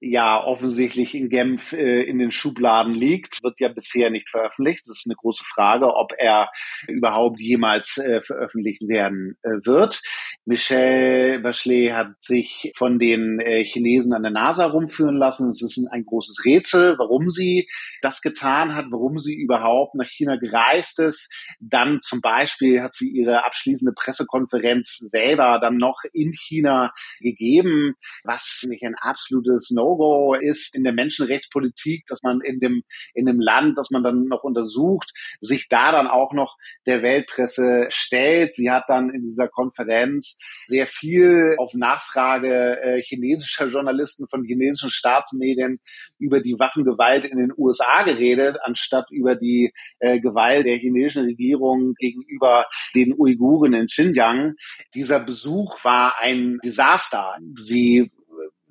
ja 0.03 0.43
offensichtlich 0.43 1.15
in 1.15 1.29
Genf 1.29 1.73
äh, 1.73 2.03
in 2.03 2.19
den 2.19 2.31
Schubladen 2.31 2.93
liegt, 2.93 3.41
wird 3.41 3.59
ja 3.59 3.69
bisher 3.69 4.09
nicht 4.09 4.29
veröffentlicht. 4.29 4.81
Das 4.85 4.99
ist 4.99 5.07
eine 5.07 5.15
große 5.15 5.43
Frage, 5.45 5.95
ob 5.95 6.11
er 6.17 6.49
überhaupt 6.87 7.39
jemals 7.39 7.97
äh, 7.97 8.21
veröffentlicht 8.21 8.81
werden 8.87 9.37
äh, 9.43 9.65
wird. 9.65 10.01
Michelle 10.45 11.39
Bachelet 11.39 11.93
hat 11.93 12.23
sich 12.23 12.73
von 12.75 12.99
den 12.99 13.39
äh, 13.39 13.63
Chinesen 13.63 14.13
an 14.13 14.23
der 14.23 14.31
NASA 14.31 14.65
rumführen 14.65 15.15
lassen. 15.15 15.49
Es 15.49 15.61
ist 15.61 15.79
ein 15.91 16.05
großes 16.05 16.43
Rätsel, 16.45 16.95
warum 16.97 17.31
sie 17.31 17.67
das 18.01 18.21
getan 18.21 18.75
hat, 18.75 18.87
warum 18.91 19.19
sie 19.19 19.35
überhaupt 19.35 19.95
nach 19.95 20.07
China 20.07 20.35
gereist 20.35 20.99
ist. 20.99 21.31
Dann 21.59 21.99
zum 22.01 22.19
Beispiel 22.19 22.81
hat 22.81 22.93
sie 22.95 23.09
ihre 23.09 23.45
abschließende 23.45 23.93
Pressekonferenz 23.93 24.97
selber 24.97 25.59
dann 25.61 25.77
noch 25.77 26.01
in 26.11 26.33
China 26.33 26.91
gegeben, 27.21 27.95
was 28.23 28.65
nicht 28.67 28.83
ein 28.83 28.95
absolutes 28.95 29.71
No 29.71 29.92
No-Go 29.93 30.35
ist 30.35 30.75
in 30.75 30.83
der 30.83 30.93
Menschenrechtspolitik, 30.93 32.05
dass 32.07 32.21
man 32.23 32.41
in 32.41 32.59
dem, 32.59 32.83
in 33.13 33.25
dem 33.25 33.39
Land, 33.39 33.77
das 33.77 33.89
man 33.91 34.03
dann 34.03 34.25
noch 34.25 34.43
untersucht, 34.43 35.11
sich 35.39 35.67
da 35.69 35.91
dann 35.91 36.07
auch 36.07 36.33
noch 36.33 36.57
der 36.85 37.01
Weltpresse 37.01 37.87
stellt. 37.89 38.53
Sie 38.53 38.71
hat 38.71 38.85
dann 38.87 39.09
in 39.09 39.21
dieser 39.23 39.47
Konferenz 39.47 40.37
sehr 40.67 40.87
viel 40.87 41.55
auf 41.57 41.73
Nachfrage 41.73 42.81
äh, 42.81 43.01
chinesischer 43.01 43.67
Journalisten 43.67 44.27
von 44.27 44.43
chinesischen 44.43 44.91
Staatsmedien 44.91 45.79
über 46.19 46.41
die 46.41 46.57
Waffengewalt 46.59 47.25
in 47.25 47.37
den 47.37 47.53
USA 47.55 48.03
geredet, 48.03 48.57
anstatt 48.63 49.09
über 49.11 49.35
die 49.35 49.73
äh, 49.99 50.19
Gewalt 50.19 50.65
der 50.65 50.77
chinesischen 50.77 51.25
Regierung 51.25 51.93
gegenüber 51.95 52.65
den 52.95 53.13
Uiguren 53.17 53.73
in 53.73 53.87
Xinjiang. 53.87 54.53
Dieser 54.93 55.19
Besuch 55.19 55.83
war 55.83 56.15
ein 56.19 56.59
Desaster. 56.63 57.37
Sie 57.57 58.11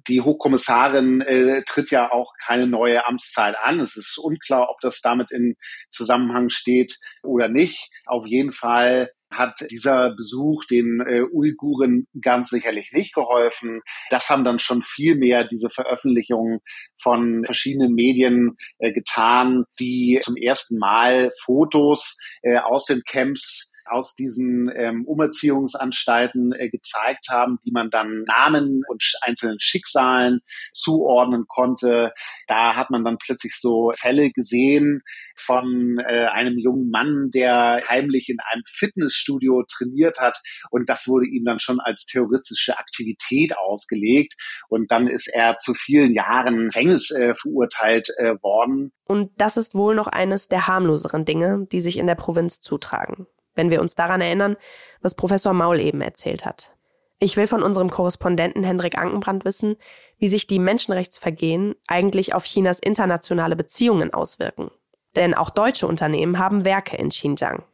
die 0.08 0.20
Hochkommissarin 0.20 1.20
äh, 1.20 1.62
tritt 1.64 1.90
ja 1.90 2.10
auch 2.10 2.32
keine 2.44 2.66
neue 2.66 3.06
Amtszeit 3.06 3.56
an. 3.56 3.80
Es 3.80 3.96
ist 3.96 4.18
unklar, 4.18 4.70
ob 4.70 4.80
das 4.80 5.00
damit 5.00 5.30
in 5.30 5.56
Zusammenhang 5.90 6.50
steht 6.50 6.98
oder 7.22 7.48
nicht. 7.48 7.90
Auf 8.06 8.26
jeden 8.26 8.52
Fall 8.52 9.10
hat 9.30 9.64
dieser 9.70 10.14
Besuch 10.14 10.64
den 10.66 11.00
äh, 11.00 11.22
Uiguren 11.22 12.06
ganz 12.20 12.50
sicherlich 12.50 12.92
nicht 12.92 13.14
geholfen. 13.14 13.80
Das 14.10 14.28
haben 14.28 14.44
dann 14.44 14.60
schon 14.60 14.82
viel 14.82 15.16
mehr 15.16 15.44
diese 15.44 15.70
Veröffentlichungen 15.70 16.60
von 17.00 17.44
verschiedenen 17.44 17.94
Medien 17.94 18.56
äh, 18.78 18.92
getan, 18.92 19.64
die 19.80 20.20
zum 20.22 20.36
ersten 20.36 20.78
Mal 20.78 21.30
Fotos 21.44 22.16
äh, 22.42 22.58
aus 22.58 22.84
den 22.84 23.02
Camps 23.08 23.71
aus 23.87 24.14
diesen 24.14 24.71
ähm, 24.75 25.05
Umerziehungsanstalten 25.07 26.53
äh, 26.53 26.68
gezeigt 26.68 27.29
haben, 27.31 27.59
die 27.64 27.73
man 27.73 27.90
dann 27.90 28.25
Namen 28.25 28.83
und 28.88 29.03
einzelnen 29.23 29.59
Schicksalen 29.61 30.40
zuordnen 30.75 31.45
konnte. 31.49 32.12
Da 32.47 32.77
hat 32.77 32.90
man 32.90 33.05
dann 33.05 33.18
plötzlich 33.18 33.55
so 33.59 33.92
Fälle 33.97 34.31
gesehen 34.31 35.03
von 35.37 35.99
äh, 36.07 36.27
einem 36.27 36.59
jungen 36.59 36.90
Mann, 36.90 37.31
der 37.33 37.83
heimlich 37.88 38.29
in 38.29 38.38
einem 38.51 38.62
Fitnessstudio 38.66 39.64
trainiert 39.68 40.18
hat 40.21 40.38
und 40.71 40.88
das 40.88 41.09
wurde 41.09 41.27
ihm 41.27 41.45
dann 41.45 41.59
schon 41.59 41.81
als 41.81 42.07
terroristische 42.07 42.79
Aktivität 42.79 43.57
ausgelegt 43.57 44.35
und 44.68 44.90
dann 44.90 45.07
ist 45.07 45.29
er 45.29 45.59
zu 45.59 45.75
vielen 45.75 46.14
Jahren 46.14 46.66
Gefängnis 46.66 47.11
äh, 47.11 47.35
verurteilt 47.35 48.09
äh, 48.16 48.35
worden. 48.42 48.92
Und 49.05 49.31
das 49.37 49.57
ist 49.57 49.75
wohl 49.75 49.95
noch 49.95 50.07
eines 50.07 50.49
der 50.49 50.66
harmloseren 50.66 51.25
Dinge, 51.25 51.66
die 51.71 51.81
sich 51.81 51.99
in 51.99 52.07
der 52.07 52.14
Provinz 52.14 52.61
zutragen 52.61 53.27
wenn 53.54 53.70
wir 53.70 53.80
uns 53.80 53.94
daran 53.94 54.20
erinnern, 54.20 54.56
was 55.00 55.14
Professor 55.14 55.52
Maul 55.52 55.80
eben 55.80 56.00
erzählt 56.00 56.44
hat. 56.44 56.74
Ich 57.18 57.36
will 57.36 57.46
von 57.46 57.62
unserem 57.62 57.88
Korrespondenten 57.88 58.64
Hendrik 58.64 58.98
Ankenbrand 58.98 59.44
wissen, 59.44 59.76
wie 60.18 60.28
sich 60.28 60.46
die 60.46 60.58
Menschenrechtsvergehen 60.58 61.76
eigentlich 61.86 62.34
auf 62.34 62.44
Chinas 62.44 62.80
internationale 62.80 63.54
Beziehungen 63.54 64.12
auswirken. 64.12 64.70
Denn 65.14 65.34
auch 65.34 65.50
deutsche 65.50 65.86
Unternehmen 65.86 66.38
haben 66.38 66.64
Werke 66.64 66.96
in 66.96 67.10
Xinjiang. 67.10 67.64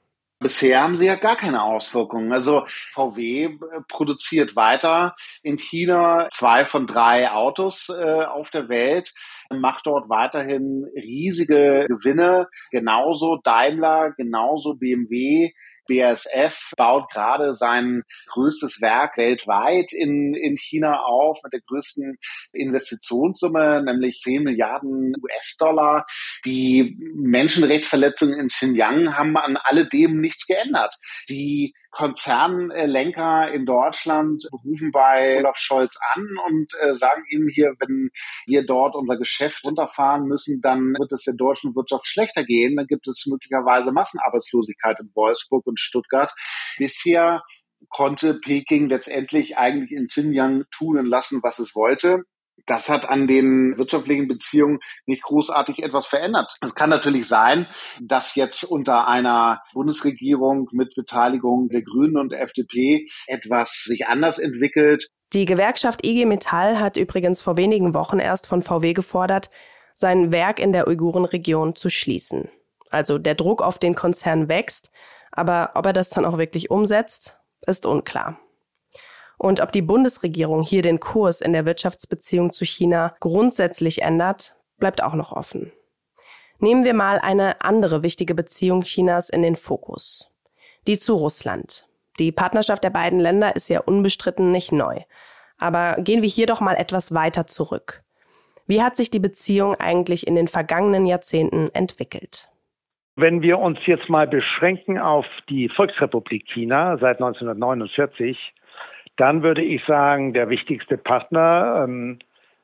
Bisher 0.40 0.82
haben 0.82 0.96
sie 0.96 1.06
ja 1.06 1.16
gar 1.16 1.34
keine 1.34 1.64
Auswirkungen. 1.64 2.32
Also 2.32 2.62
VW 2.66 3.58
produziert 3.88 4.54
weiter 4.54 5.16
in 5.42 5.58
China 5.58 6.28
zwei 6.30 6.64
von 6.64 6.86
drei 6.86 7.30
Autos 7.32 7.88
äh, 7.88 8.22
auf 8.22 8.50
der 8.50 8.68
Welt, 8.68 9.12
macht 9.50 9.86
dort 9.86 10.08
weiterhin 10.08 10.84
riesige 10.94 11.86
Gewinne. 11.88 12.46
Genauso 12.70 13.38
Daimler, 13.42 14.12
genauso 14.16 14.74
BMW. 14.74 15.52
BASF 15.88 16.72
baut 16.76 17.10
gerade 17.10 17.54
sein 17.54 18.02
größtes 18.28 18.80
Werk 18.80 19.16
weltweit 19.16 19.92
in, 19.92 20.34
in 20.34 20.56
China 20.56 21.00
auf 21.00 21.38
mit 21.42 21.52
der 21.52 21.60
größten 21.60 22.18
Investitionssumme, 22.52 23.82
nämlich 23.84 24.18
10 24.18 24.44
Milliarden 24.44 25.14
US-Dollar. 25.22 26.04
Die 26.44 26.96
Menschenrechtsverletzungen 27.14 28.38
in 28.38 28.48
Xinjiang 28.48 29.16
haben 29.16 29.36
an 29.36 29.56
alledem 29.56 30.20
nichts 30.20 30.46
geändert. 30.46 30.94
Die 31.28 31.74
Konzernlenker 31.90 33.50
in 33.52 33.64
Deutschland 33.64 34.44
rufen 34.52 34.90
bei 34.90 35.38
Olaf 35.38 35.56
Scholz 35.56 35.98
an 36.14 36.26
und 36.46 36.72
äh, 36.80 36.94
sagen 36.94 37.24
ihm 37.30 37.48
hier, 37.48 37.74
wenn 37.78 38.10
wir 38.46 38.66
dort 38.66 38.94
unser 38.94 39.16
Geschäft 39.16 39.64
runterfahren 39.64 40.26
müssen, 40.26 40.60
dann 40.60 40.94
wird 40.98 41.12
es 41.12 41.24
der 41.24 41.34
deutschen 41.34 41.74
Wirtschaft 41.74 42.06
schlechter 42.06 42.44
gehen. 42.44 42.76
Dann 42.76 42.86
gibt 42.86 43.08
es 43.08 43.24
möglicherweise 43.26 43.92
Massenarbeitslosigkeit 43.92 45.00
in 45.00 45.10
Wolfsburg 45.14 45.66
und 45.66 45.80
Stuttgart. 45.80 46.32
Bisher 46.76 47.42
konnte 47.88 48.34
Peking 48.34 48.88
letztendlich 48.88 49.56
eigentlich 49.56 49.92
in 49.92 50.08
Xinjiang 50.08 50.64
tun 50.70 50.98
und 50.98 51.06
lassen, 51.06 51.40
was 51.42 51.58
es 51.58 51.74
wollte 51.74 52.24
das 52.66 52.88
hat 52.88 53.08
an 53.08 53.26
den 53.26 53.76
wirtschaftlichen 53.76 54.28
Beziehungen 54.28 54.78
nicht 55.06 55.22
großartig 55.22 55.82
etwas 55.82 56.06
verändert. 56.06 56.56
Es 56.60 56.74
kann 56.74 56.90
natürlich 56.90 57.26
sein, 57.26 57.66
dass 58.00 58.34
jetzt 58.34 58.64
unter 58.64 59.08
einer 59.08 59.62
Bundesregierung 59.72 60.68
mit 60.72 60.94
Beteiligung 60.94 61.68
der 61.68 61.82
Grünen 61.82 62.16
und 62.16 62.32
der 62.32 62.42
FDP 62.42 63.06
etwas 63.26 63.84
sich 63.84 64.06
anders 64.06 64.38
entwickelt. 64.38 65.08
Die 65.32 65.44
Gewerkschaft 65.44 66.04
IG 66.04 66.24
Metall 66.24 66.80
hat 66.80 66.96
übrigens 66.96 67.42
vor 67.42 67.56
wenigen 67.56 67.94
Wochen 67.94 68.18
erst 68.18 68.46
von 68.46 68.62
VW 68.62 68.94
gefordert, 68.94 69.50
sein 69.94 70.32
Werk 70.32 70.58
in 70.58 70.72
der 70.72 70.88
Uigurenregion 70.88 71.76
zu 71.76 71.90
schließen. 71.90 72.48
Also 72.90 73.18
der 73.18 73.34
Druck 73.34 73.60
auf 73.60 73.78
den 73.78 73.94
Konzern 73.94 74.48
wächst, 74.48 74.90
aber 75.30 75.72
ob 75.74 75.86
er 75.86 75.92
das 75.92 76.10
dann 76.10 76.24
auch 76.24 76.38
wirklich 76.38 76.70
umsetzt, 76.70 77.38
ist 77.66 77.84
unklar. 77.84 78.38
Und 79.38 79.60
ob 79.60 79.72
die 79.72 79.82
Bundesregierung 79.82 80.62
hier 80.62 80.82
den 80.82 81.00
Kurs 81.00 81.40
in 81.40 81.52
der 81.52 81.64
Wirtschaftsbeziehung 81.64 82.52
zu 82.52 82.64
China 82.64 83.14
grundsätzlich 83.20 84.02
ändert, 84.02 84.56
bleibt 84.78 85.02
auch 85.02 85.14
noch 85.14 85.32
offen. 85.32 85.72
Nehmen 86.58 86.84
wir 86.84 86.94
mal 86.94 87.20
eine 87.20 87.60
andere 87.62 88.02
wichtige 88.02 88.34
Beziehung 88.34 88.82
Chinas 88.82 89.30
in 89.30 89.42
den 89.42 89.54
Fokus. 89.54 90.28
Die 90.88 90.98
zu 90.98 91.14
Russland. 91.14 91.86
Die 92.18 92.32
Partnerschaft 92.32 92.82
der 92.82 92.90
beiden 92.90 93.20
Länder 93.20 93.54
ist 93.54 93.68
ja 93.68 93.80
unbestritten 93.80 94.50
nicht 94.50 94.72
neu. 94.72 95.02
Aber 95.58 95.96
gehen 96.00 96.22
wir 96.22 96.28
hier 96.28 96.46
doch 96.46 96.60
mal 96.60 96.74
etwas 96.74 97.14
weiter 97.14 97.46
zurück. 97.46 98.02
Wie 98.66 98.82
hat 98.82 98.96
sich 98.96 99.10
die 99.10 99.20
Beziehung 99.20 99.76
eigentlich 99.76 100.26
in 100.26 100.34
den 100.34 100.48
vergangenen 100.48 101.06
Jahrzehnten 101.06 101.70
entwickelt? 101.74 102.48
Wenn 103.14 103.40
wir 103.40 103.58
uns 103.58 103.78
jetzt 103.86 104.08
mal 104.08 104.26
beschränken 104.26 104.98
auf 104.98 105.26
die 105.48 105.68
Volksrepublik 105.68 106.46
China 106.52 106.98
seit 106.98 107.20
1949, 107.20 108.36
dann 109.18 109.42
würde 109.42 109.62
ich 109.62 109.84
sagen, 109.84 110.32
der 110.32 110.48
wichtigste 110.48 110.96
Partner 110.96 111.84
ähm, 111.84 112.18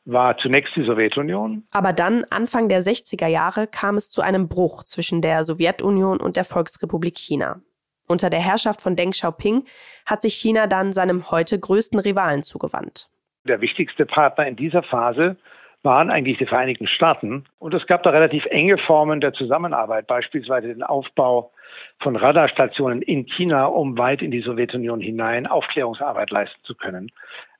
war 0.04 0.36
zunächst 0.38 0.74
die 0.76 0.84
Sowjetunion. 0.84 1.64
Aber 1.72 1.92
dann, 1.92 2.24
Anfang 2.30 2.68
der 2.68 2.80
60er 2.80 3.26
Jahre, 3.26 3.66
kam 3.66 3.96
es 3.96 4.10
zu 4.10 4.22
einem 4.22 4.48
Bruch 4.48 4.84
zwischen 4.84 5.20
der 5.20 5.44
Sowjetunion 5.44 6.20
und 6.20 6.36
der 6.36 6.44
Volksrepublik 6.44 7.18
China. 7.18 7.60
Unter 8.06 8.30
der 8.30 8.40
Herrschaft 8.40 8.80
von 8.80 8.96
Deng 8.96 9.10
Xiaoping 9.10 9.64
hat 10.06 10.22
sich 10.22 10.34
China 10.34 10.66
dann 10.66 10.92
seinem 10.92 11.30
heute 11.30 11.58
größten 11.58 11.98
Rivalen 11.98 12.42
zugewandt. 12.42 13.08
Der 13.44 13.60
wichtigste 13.60 14.06
Partner 14.06 14.46
in 14.46 14.56
dieser 14.56 14.82
Phase 14.82 15.36
waren 15.84 16.10
eigentlich 16.10 16.38
die 16.38 16.46
Vereinigten 16.46 16.86
Staaten. 16.86 17.44
Und 17.58 17.74
es 17.74 17.86
gab 17.86 18.02
da 18.02 18.10
relativ 18.10 18.44
enge 18.46 18.78
Formen 18.78 19.20
der 19.20 19.34
Zusammenarbeit, 19.34 20.06
beispielsweise 20.06 20.68
den 20.68 20.82
Aufbau 20.82 21.52
von 22.00 22.16
Radarstationen 22.16 23.02
in 23.02 23.26
China, 23.26 23.66
um 23.66 23.98
weit 23.98 24.22
in 24.22 24.30
die 24.30 24.40
Sowjetunion 24.40 25.00
hinein 25.00 25.46
Aufklärungsarbeit 25.46 26.30
leisten 26.30 26.58
zu 26.64 26.74
können. 26.74 27.10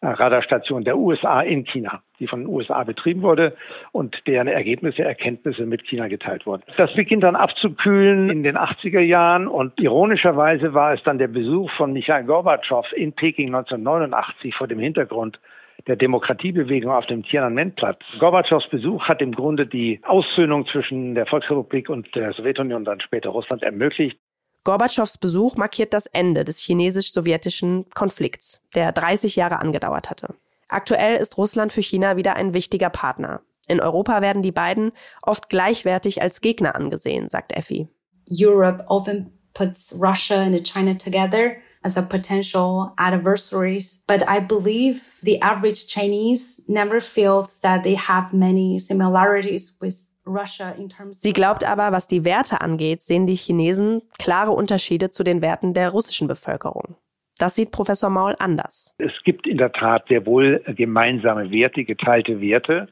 Äh, 0.00 0.08
Radarstation 0.08 0.84
der 0.84 0.96
USA 0.98 1.40
in 1.40 1.64
China, 1.64 2.02
die 2.18 2.26
von 2.26 2.40
den 2.40 2.48
USA 2.48 2.84
betrieben 2.84 3.22
wurde 3.22 3.56
und 3.92 4.16
deren 4.26 4.48
Ergebnisse, 4.48 5.02
Erkenntnisse 5.02 5.66
mit 5.66 5.82
China 5.84 6.08
geteilt 6.08 6.46
wurden. 6.46 6.62
Das 6.76 6.92
beginnt 6.94 7.22
dann 7.22 7.36
abzukühlen 7.36 8.30
in 8.30 8.42
den 8.42 8.56
80er 8.56 9.00
Jahren 9.00 9.48
und 9.48 9.78
ironischerweise 9.80 10.74
war 10.74 10.94
es 10.94 11.02
dann 11.04 11.18
der 11.18 11.28
Besuch 11.28 11.70
von 11.72 11.92
Michail 11.92 12.24
Gorbatschow 12.24 12.86
in 12.92 13.12
Peking 13.12 13.54
1989 13.54 14.54
vor 14.54 14.68
dem 14.68 14.78
Hintergrund 14.78 15.38
der 15.86 15.96
Demokratiebewegung 15.96 16.92
auf 16.92 17.06
dem 17.06 17.22
Tiananmen-Platz. 17.22 18.00
Gorbatschows 18.18 18.68
Besuch 18.70 19.02
hat 19.04 19.20
im 19.20 19.32
Grunde 19.32 19.66
die 19.66 20.00
Aussöhnung 20.04 20.66
zwischen 20.66 21.14
der 21.14 21.26
Volksrepublik 21.26 21.88
und 21.88 22.14
der 22.14 22.32
Sowjetunion, 22.32 22.84
dann 22.84 23.00
später 23.00 23.30
Russland, 23.30 23.62
ermöglicht. 23.62 24.18
Gorbatschows 24.64 25.18
Besuch 25.18 25.56
markiert 25.56 25.92
das 25.92 26.06
Ende 26.06 26.44
des 26.44 26.58
chinesisch-sowjetischen 26.60 27.86
Konflikts, 27.94 28.62
der 28.74 28.92
30 28.92 29.36
Jahre 29.36 29.60
angedauert 29.60 30.08
hatte. 30.08 30.34
Aktuell 30.68 31.16
ist 31.16 31.36
Russland 31.36 31.72
für 31.72 31.82
China 31.82 32.16
wieder 32.16 32.36
ein 32.36 32.54
wichtiger 32.54 32.88
Partner. 32.88 33.42
In 33.68 33.80
Europa 33.80 34.22
werden 34.22 34.42
die 34.42 34.52
beiden 34.52 34.92
oft 35.22 35.48
gleichwertig 35.48 36.22
als 36.22 36.40
Gegner 36.40 36.74
angesehen, 36.74 37.28
sagt 37.28 37.56
Effi. 37.56 37.88
Europe 38.30 38.84
often 38.88 39.32
puts 39.52 39.94
Russia 40.00 40.42
and 40.42 40.66
China 40.66 40.94
together 40.94 41.56
as 41.84 41.96
a 41.96 42.02
potential 42.02 42.92
adversaries. 42.98 44.02
But 44.06 44.28
I 44.28 44.40
believe 44.40 45.14
the 45.22 45.40
average 45.40 45.86
Chinese 45.86 46.62
never 46.66 47.00
feels 47.00 47.60
that 47.60 47.82
they 47.84 47.94
have 47.94 48.32
many 48.32 48.78
similarities 48.78 49.76
with 49.80 50.14
Russia 50.26 50.74
in 50.78 50.88
terms 50.88 51.20
Sie 51.20 51.32
glaubt 51.32 51.64
aber, 51.64 51.92
was 51.92 52.06
die 52.06 52.24
Werte 52.24 52.60
angeht, 52.60 53.02
sehen 53.02 53.26
die 53.26 53.36
Chinesen 53.36 54.02
klare 54.18 54.52
Unterschiede 54.52 55.10
zu 55.10 55.22
den 55.22 55.42
Werten 55.42 55.74
der 55.74 55.90
russischen 55.90 56.28
Bevölkerung. 56.28 56.96
Das 57.38 57.56
sieht 57.56 57.72
Professor 57.72 58.10
Maul 58.10 58.36
anders. 58.38 58.94
Es 58.98 59.12
gibt 59.24 59.46
in 59.46 59.58
der 59.58 59.72
Tat 59.72 60.04
sehr 60.08 60.24
wohl 60.24 60.62
gemeinsame 60.76 61.50
Werte, 61.50 61.84
geteilte 61.84 62.40
Werte. 62.40 62.88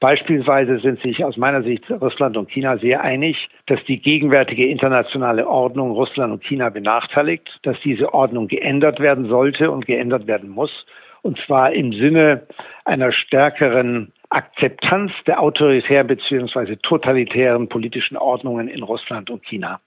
Beispielsweise 0.00 0.78
sind 0.80 1.00
sich 1.02 1.22
aus 1.24 1.36
meiner 1.36 1.62
Sicht 1.62 1.84
Russland 1.90 2.38
und 2.38 2.50
China 2.50 2.78
sehr 2.78 3.02
einig, 3.02 3.36
dass 3.66 3.84
die 3.86 4.00
gegenwärtige 4.00 4.66
internationale 4.66 5.46
Ordnung 5.46 5.90
Russland 5.90 6.32
und 6.32 6.42
China 6.42 6.70
benachteiligt, 6.70 7.46
dass 7.62 7.76
diese 7.84 8.14
Ordnung 8.14 8.48
geändert 8.48 8.98
werden 8.98 9.28
sollte 9.28 9.70
und 9.70 9.84
geändert 9.84 10.26
werden 10.26 10.48
muss, 10.48 10.70
und 11.20 11.38
zwar 11.46 11.72
im 11.74 11.92
Sinne 11.92 12.46
einer 12.86 13.12
stärkeren 13.12 14.12
Akzeptanz 14.30 15.12
der 15.26 15.40
autoritär 15.40 16.04
bzw. 16.04 16.76
totalitären 16.76 17.68
politischen 17.68 18.16
Ordnungen 18.16 18.68
in 18.68 18.82
Russland 18.82 19.28
und 19.28 19.44
China. 19.44 19.80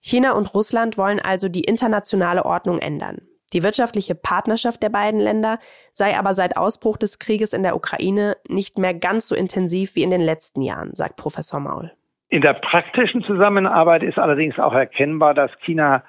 China 0.00 0.32
und 0.32 0.54
Russland 0.54 0.96
wollen 0.96 1.20
also 1.20 1.50
die 1.50 1.64
internationale 1.64 2.46
Ordnung 2.46 2.78
ändern. 2.78 3.18
Die 3.52 3.62
wirtschaftliche 3.64 4.14
Partnerschaft 4.14 4.82
der 4.82 4.90
beiden 4.90 5.20
Länder 5.20 5.58
sei 5.92 6.18
aber 6.18 6.34
seit 6.34 6.56
Ausbruch 6.56 6.96
des 6.96 7.18
Krieges 7.18 7.52
in 7.52 7.62
der 7.62 7.76
Ukraine 7.76 8.36
nicht 8.48 8.78
mehr 8.78 8.94
ganz 8.94 9.28
so 9.28 9.34
intensiv 9.34 9.94
wie 9.94 10.02
in 10.02 10.10
den 10.10 10.20
letzten 10.20 10.62
Jahren, 10.62 10.94
sagt 10.94 11.16
Professor 11.16 11.60
Maul. 11.60 11.92
In 12.28 12.42
der 12.42 12.54
praktischen 12.54 13.22
Zusammenarbeit 13.22 14.02
ist 14.02 14.18
allerdings 14.18 14.58
auch 14.58 14.74
erkennbar, 14.74 15.32
dass 15.32 15.50
China 15.64 16.04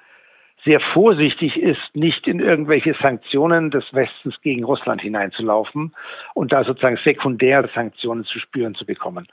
sehr 0.64 0.80
vorsichtig 0.80 1.56
ist, 1.56 1.80
nicht 1.94 2.26
in 2.26 2.40
irgendwelche 2.40 2.94
Sanktionen 3.00 3.70
des 3.70 3.84
Westens 3.92 4.40
gegen 4.42 4.64
Russland 4.64 5.00
hineinzulaufen 5.00 5.94
und 6.34 6.52
da 6.52 6.64
sozusagen 6.64 6.98
sekundäre 7.02 7.68
Sanktionen 7.74 8.24
zu 8.24 8.38
spüren 8.38 8.74
zu 8.74 8.84
bekommen. 8.84 9.26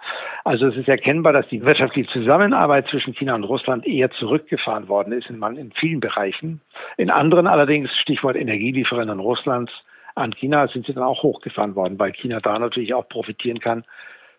Also 0.45 0.67
es 0.67 0.77
ist 0.77 0.87
erkennbar, 0.87 1.33
dass 1.33 1.47
die 1.49 1.63
wirtschaftliche 1.63 2.09
Zusammenarbeit 2.11 2.87
zwischen 2.87 3.13
China 3.13 3.35
und 3.35 3.43
Russland 3.43 3.85
eher 3.85 4.09
zurückgefahren 4.11 4.87
worden 4.87 5.13
ist 5.13 5.29
in, 5.29 5.41
in 5.57 5.71
vielen 5.73 5.99
Bereichen. 5.99 6.61
In 6.95 7.09
anderen 7.09 7.47
allerdings, 7.47 7.89
Stichwort 8.01 8.37
Energielieferanten 8.37 9.19
Russlands 9.19 9.71
an 10.15 10.33
China, 10.33 10.67
sind 10.67 10.85
sie 10.85 10.93
dann 10.93 11.03
auch 11.03 11.23
hochgefahren 11.23 11.75
worden, 11.75 11.99
weil 11.99 12.13
China 12.13 12.39
da 12.39 12.57
natürlich 12.57 12.93
auch 12.93 13.07
profitieren 13.09 13.59
kann 13.59 13.83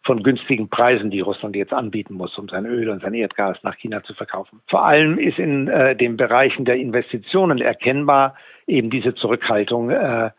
von 0.04 0.22
günstigen 0.22 0.68
Preisen, 0.68 1.10
die 1.10 1.20
Russland 1.20 1.56
jetzt 1.56 1.72
anbieten 1.72 2.14
muss, 2.14 2.36
um 2.38 2.48
sein 2.48 2.66
Öl 2.66 2.88
und 2.88 3.02
sein 3.02 3.14
Erdgas 3.14 3.58
nach 3.62 3.76
China 3.76 4.02
zu 4.02 4.14
verkaufen. 4.14 4.60
Vor 4.68 4.84
allem 4.84 5.18
ist 5.18 5.38
in 5.38 5.68
äh, 5.68 5.96
den 5.96 6.16
Bereichen 6.16 6.64
der 6.64 6.76
Investitionen 6.76 7.60
erkennbar 7.60 8.34
eben 8.66 8.90
diese 8.90 9.14
Zurückhaltung 9.14 9.90
äh, 9.90 10.30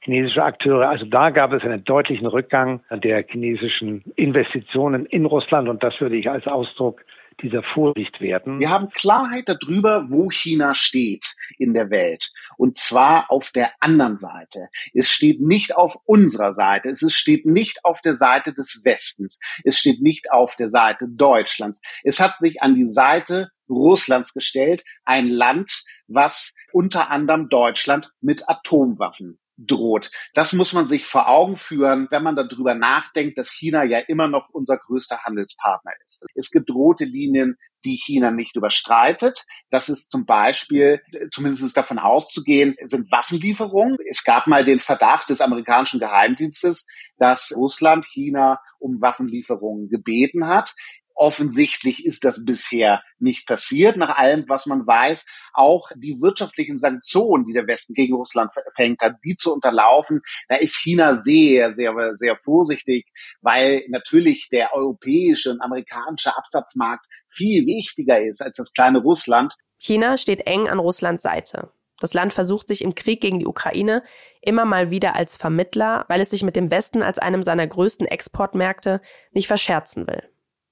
chinesischer 0.00 0.44
Akteure. 0.44 0.88
Also 0.88 1.04
da 1.04 1.30
gab 1.30 1.52
es 1.52 1.62
einen 1.62 1.84
deutlichen 1.84 2.26
Rückgang 2.26 2.80
der 2.90 3.24
chinesischen 3.26 4.04
Investitionen 4.16 5.06
in 5.06 5.26
Russland 5.26 5.68
und 5.68 5.82
das 5.82 6.00
würde 6.00 6.16
ich 6.16 6.30
als 6.30 6.46
Ausdruck 6.46 7.04
dieser 7.42 7.62
Vorsicht 7.62 8.20
werden. 8.20 8.60
Wir 8.60 8.70
haben 8.70 8.90
Klarheit 8.90 9.48
darüber, 9.48 10.06
wo 10.08 10.30
China 10.30 10.74
steht 10.74 11.34
in 11.58 11.74
der 11.74 11.90
Welt. 11.90 12.32
Und 12.56 12.78
zwar 12.78 13.30
auf 13.30 13.50
der 13.50 13.72
anderen 13.80 14.18
Seite. 14.18 14.68
Es 14.94 15.10
steht 15.10 15.40
nicht 15.40 15.76
auf 15.76 15.96
unserer 16.04 16.54
Seite. 16.54 16.88
Es 16.88 17.00
steht 17.12 17.46
nicht 17.46 17.84
auf 17.84 18.00
der 18.02 18.14
Seite 18.14 18.52
des 18.52 18.82
Westens. 18.84 19.38
Es 19.64 19.78
steht 19.78 20.02
nicht 20.02 20.32
auf 20.32 20.56
der 20.56 20.70
Seite 20.70 21.06
Deutschlands. 21.08 21.80
Es 22.02 22.20
hat 22.20 22.38
sich 22.38 22.62
an 22.62 22.74
die 22.74 22.88
Seite 22.88 23.50
Russlands 23.68 24.32
gestellt, 24.32 24.82
ein 25.04 25.28
Land, 25.28 25.84
was 26.06 26.54
unter 26.72 27.10
anderem 27.10 27.48
Deutschland 27.48 28.10
mit 28.20 28.48
Atomwaffen 28.48 29.38
droht. 29.58 30.10
Das 30.34 30.52
muss 30.52 30.72
man 30.72 30.86
sich 30.86 31.04
vor 31.04 31.28
Augen 31.28 31.56
führen, 31.56 32.06
wenn 32.10 32.22
man 32.22 32.36
darüber 32.36 32.74
nachdenkt, 32.74 33.36
dass 33.36 33.50
China 33.50 33.84
ja 33.84 33.98
immer 33.98 34.28
noch 34.28 34.48
unser 34.50 34.78
größter 34.78 35.24
Handelspartner 35.24 35.92
ist. 36.04 36.24
Es 36.34 36.50
gibt 36.50 36.70
rote 36.70 37.04
Linien, 37.04 37.56
die 37.84 37.96
China 37.96 38.30
nicht 38.30 38.56
überstreitet. 38.56 39.44
Das 39.70 39.88
ist 39.88 40.10
zum 40.10 40.26
Beispiel, 40.26 41.00
zumindest 41.32 41.76
davon 41.76 41.98
auszugehen, 41.98 42.76
sind 42.86 43.10
Waffenlieferungen. 43.10 43.96
Es 44.08 44.24
gab 44.24 44.46
mal 44.46 44.64
den 44.64 44.80
Verdacht 44.80 45.30
des 45.30 45.40
amerikanischen 45.40 46.00
Geheimdienstes, 46.00 46.86
dass 47.18 47.52
Russland 47.56 48.04
China 48.04 48.60
um 48.78 49.00
Waffenlieferungen 49.00 49.88
gebeten 49.88 50.46
hat. 50.46 50.74
Offensichtlich 51.20 52.06
ist 52.06 52.24
das 52.24 52.44
bisher 52.44 53.02
nicht 53.18 53.48
passiert, 53.48 53.96
nach 53.96 54.16
allem, 54.16 54.44
was 54.46 54.66
man 54.66 54.86
weiß. 54.86 55.26
Auch 55.52 55.90
die 55.96 56.20
wirtschaftlichen 56.20 56.78
Sanktionen, 56.78 57.44
die 57.44 57.54
der 57.54 57.66
Westen 57.66 57.94
gegen 57.94 58.14
Russland 58.14 58.52
verhängt 58.52 59.00
hat, 59.00 59.16
die 59.24 59.34
zu 59.34 59.52
unterlaufen, 59.52 60.20
da 60.48 60.54
ist 60.54 60.76
China 60.76 61.16
sehr, 61.16 61.74
sehr, 61.74 61.92
sehr 62.14 62.36
vorsichtig, 62.36 63.06
weil 63.40 63.82
natürlich 63.88 64.48
der 64.52 64.72
europäische 64.76 65.50
und 65.50 65.60
amerikanische 65.60 66.36
Absatzmarkt 66.36 67.04
viel 67.26 67.66
wichtiger 67.66 68.22
ist 68.22 68.40
als 68.40 68.56
das 68.56 68.72
kleine 68.72 69.00
Russland. 69.00 69.54
China 69.76 70.18
steht 70.18 70.46
eng 70.46 70.68
an 70.68 70.78
Russlands 70.78 71.24
Seite. 71.24 71.72
Das 71.98 72.14
Land 72.14 72.32
versucht 72.32 72.68
sich 72.68 72.80
im 72.80 72.94
Krieg 72.94 73.20
gegen 73.20 73.40
die 73.40 73.46
Ukraine 73.48 74.04
immer 74.40 74.64
mal 74.64 74.92
wieder 74.92 75.16
als 75.16 75.36
Vermittler, 75.36 76.04
weil 76.06 76.20
es 76.20 76.30
sich 76.30 76.44
mit 76.44 76.54
dem 76.54 76.70
Westen 76.70 77.02
als 77.02 77.18
einem 77.18 77.42
seiner 77.42 77.66
größten 77.66 78.06
Exportmärkte 78.06 79.00
nicht 79.32 79.48
verscherzen 79.48 80.06
will. 80.06 80.22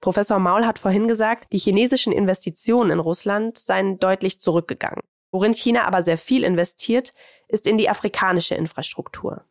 Professor 0.07 0.39
Maul 0.39 0.65
hat 0.65 0.79
vorhin 0.79 1.09
gesagt, 1.09 1.53
die 1.53 1.59
chinesischen 1.59 2.13
Investitionen 2.13 2.93
in 2.93 3.01
Russland 3.01 3.59
seien 3.59 3.99
deutlich 3.99 4.39
zurückgegangen. 4.39 5.01
Worin 5.33 5.53
China 5.53 5.85
aber 5.85 6.05
sehr 6.05 6.17
viel 6.17 6.45
investiert, 6.45 7.13
ist 7.49 7.67
in 7.67 7.77
die 7.77 7.91
afrikanische 7.91 8.55
Infrastruktur. 8.55 9.45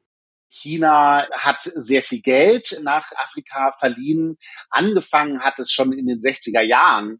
China 0.47 1.27
hat 1.33 1.61
sehr 1.61 2.03
viel 2.03 2.21
Geld 2.21 2.79
nach 2.81 3.11
Afrika 3.17 3.75
verliehen. 3.79 4.37
Angefangen 4.69 5.41
hat 5.41 5.59
es 5.59 5.73
schon 5.73 5.91
in 5.91 6.07
den 6.07 6.19
60er 6.19 6.61
Jahren 6.61 7.19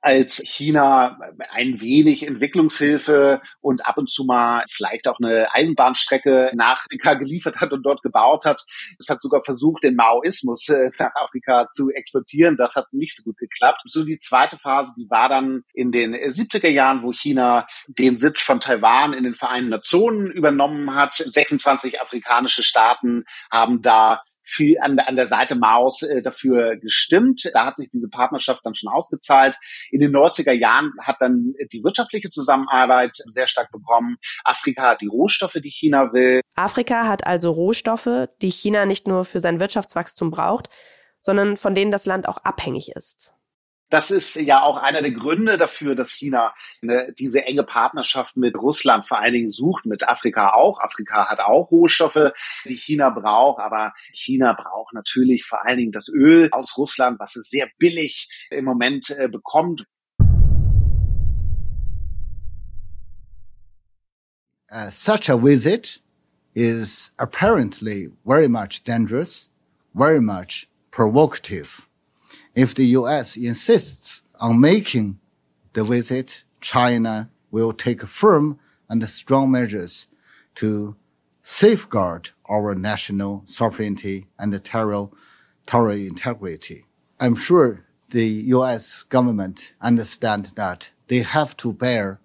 als 0.00 0.36
China 0.44 1.18
ein 1.50 1.80
wenig 1.80 2.26
Entwicklungshilfe 2.26 3.40
und 3.60 3.86
ab 3.86 3.98
und 3.98 4.10
zu 4.10 4.24
mal 4.24 4.64
vielleicht 4.70 5.06
auch 5.08 5.18
eine 5.22 5.52
Eisenbahnstrecke 5.54 6.52
nach 6.54 6.84
Afrika 6.84 7.14
geliefert 7.20 7.60
hat 7.60 7.72
und 7.72 7.82
dort 7.82 8.02
gebaut 8.02 8.44
hat. 8.44 8.64
Es 8.98 9.08
hat 9.08 9.20
sogar 9.20 9.42
versucht, 9.42 9.84
den 9.84 9.96
Maoismus 9.96 10.68
äh, 10.68 10.90
nach 10.98 11.14
Afrika 11.14 11.68
zu 11.68 11.90
exportieren. 11.90 12.56
Das 12.56 12.76
hat 12.76 12.92
nicht 12.92 13.16
so 13.16 13.22
gut 13.22 13.36
geklappt. 13.38 13.82
So 13.84 14.04
die 14.04 14.18
zweite 14.18 14.58
Phase, 14.58 14.92
die 14.96 15.08
war 15.10 15.28
dann 15.28 15.62
in 15.74 15.92
den 15.92 16.14
70er 16.14 16.68
Jahren, 16.68 17.02
wo 17.02 17.12
China 17.12 17.66
den 17.86 18.16
Sitz 18.16 18.40
von 18.40 18.60
Taiwan 18.60 19.12
in 19.12 19.24
den 19.24 19.34
Vereinten 19.34 19.70
Nationen 19.70 20.30
übernommen 20.30 20.94
hat. 20.94 21.14
26 21.14 22.00
afrikanische 22.00 22.62
Staaten 22.62 23.24
haben 23.50 23.82
da 23.82 24.22
viel 24.50 24.78
an, 24.80 24.96
der 24.96 25.08
an 25.08 25.16
der 25.16 25.26
Seite 25.26 25.54
Maus 25.54 26.02
äh, 26.02 26.22
dafür 26.22 26.76
gestimmt. 26.76 27.50
Da 27.54 27.66
hat 27.66 27.76
sich 27.76 27.90
diese 27.90 28.08
Partnerschaft 28.08 28.60
dann 28.64 28.74
schon 28.74 28.92
ausgezahlt. 28.92 29.54
In 29.90 30.00
den 30.00 30.12
90er 30.12 30.52
Jahren 30.52 30.92
hat 31.00 31.16
dann 31.20 31.54
die 31.72 31.82
wirtschaftliche 31.82 32.30
Zusammenarbeit 32.30 33.18
sehr 33.26 33.46
stark 33.46 33.70
bekommen. 33.70 34.16
Afrika 34.44 34.90
hat 34.90 35.00
die 35.00 35.06
Rohstoffe, 35.06 35.58
die 35.62 35.70
China 35.70 36.12
will. 36.12 36.40
Afrika 36.54 37.06
hat 37.06 37.26
also 37.26 37.50
Rohstoffe, 37.50 38.28
die 38.42 38.50
China 38.50 38.86
nicht 38.86 39.06
nur 39.06 39.24
für 39.24 39.40
sein 39.40 39.60
Wirtschaftswachstum 39.60 40.30
braucht, 40.30 40.68
sondern 41.20 41.56
von 41.56 41.74
denen 41.74 41.90
das 41.90 42.06
Land 42.06 42.28
auch 42.28 42.38
abhängig 42.38 42.90
ist. 42.94 43.34
Das 43.90 44.12
ist 44.12 44.36
ja 44.36 44.62
auch 44.62 44.76
einer 44.76 45.02
der 45.02 45.10
Gründe 45.10 45.58
dafür, 45.58 45.96
dass 45.96 46.12
China 46.12 46.54
eine, 46.80 47.12
diese 47.18 47.44
enge 47.44 47.64
Partnerschaft 47.64 48.36
mit 48.36 48.56
Russland 48.56 49.04
vor 49.04 49.18
allen 49.18 49.34
Dingen 49.34 49.50
sucht, 49.50 49.84
mit 49.84 50.08
Afrika 50.08 50.52
auch. 50.52 50.78
Afrika 50.78 51.28
hat 51.28 51.40
auch 51.40 51.72
Rohstoffe, 51.72 52.30
die 52.64 52.76
China 52.76 53.10
braucht, 53.10 53.60
aber 53.60 53.92
China 54.12 54.52
braucht 54.52 54.94
natürlich 54.94 55.44
vor 55.44 55.66
allen 55.66 55.78
Dingen 55.78 55.92
das 55.92 56.08
Öl 56.08 56.48
aus 56.52 56.78
Russland, 56.78 57.18
was 57.18 57.34
es 57.34 57.50
sehr 57.50 57.68
billig 57.78 58.28
im 58.50 58.64
Moment 58.64 59.10
äh, 59.10 59.28
bekommt. 59.28 59.84
Uh, 64.72 64.88
such 64.88 65.28
a 65.28 65.36
visit 65.36 66.00
is 66.54 67.12
apparently 67.18 68.12
very 68.24 68.46
much 68.46 68.84
dangerous, 68.84 69.50
very 69.96 70.20
much 70.20 70.68
provocative. 70.92 71.89
If 72.54 72.74
the 72.74 72.86
U.S. 72.98 73.36
insists 73.36 74.22
on 74.40 74.60
making 74.60 75.18
the 75.72 75.84
visit, 75.84 76.44
China 76.60 77.30
will 77.50 77.72
take 77.72 78.02
firm 78.06 78.58
and 78.88 79.02
strong 79.08 79.50
measures 79.50 80.08
to 80.56 80.96
safeguard 81.42 82.30
our 82.48 82.74
national 82.74 83.42
sovereignty 83.46 84.26
and 84.38 84.52
territorial 84.64 85.12
integrity. 86.06 86.86
I'm 87.20 87.36
sure 87.36 87.84
the 88.10 88.26
U.S. 88.56 89.04
government 89.04 89.74
understand 89.80 90.52
that 90.56 90.90
they 91.06 91.20
have 91.20 91.56
to 91.58 91.72
bear 91.72 92.20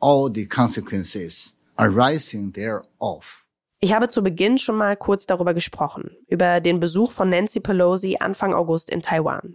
all 0.00 0.28
the 0.28 0.46
consequences 0.46 1.54
arising 1.78 2.52
thereof. 2.52 3.44
Ich 3.80 3.92
habe 3.92 4.08
zu 4.08 4.22
Beginn 4.22 4.58
schon 4.58 4.76
mal 4.76 4.96
kurz 4.96 5.26
darüber 5.26 5.54
gesprochen, 5.54 6.10
über 6.26 6.60
den 6.60 6.80
Besuch 6.80 7.12
von 7.12 7.30
Nancy 7.30 7.60
Pelosi 7.60 8.16
Anfang 8.18 8.52
August 8.52 8.90
in 8.90 9.02
Taiwan. 9.02 9.54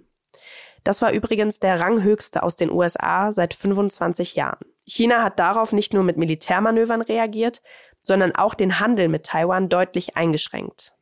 Das 0.84 1.02
war 1.02 1.12
übrigens 1.12 1.60
der 1.60 1.80
ranghöchste 1.80 2.44
aus 2.44 2.56
den 2.56 2.72
USA 2.72 3.32
seit 3.32 3.54
25 3.54 4.36
Jahren. 4.36 4.66
China 4.86 5.24
hat 5.24 5.40
darauf 5.40 5.72
nicht 5.72 5.94
nur 5.94 6.04
mit 6.04 6.18
Militärmanövern 6.18 7.02
reagiert, 7.02 7.62
sondern 8.02 8.36
auch 8.36 8.54
den 8.54 8.80
Handel 8.80 9.08
mit 9.08 9.26
Taiwan 9.26 9.70
deutlich 9.70 10.18
eingeschränkt. 10.18 10.94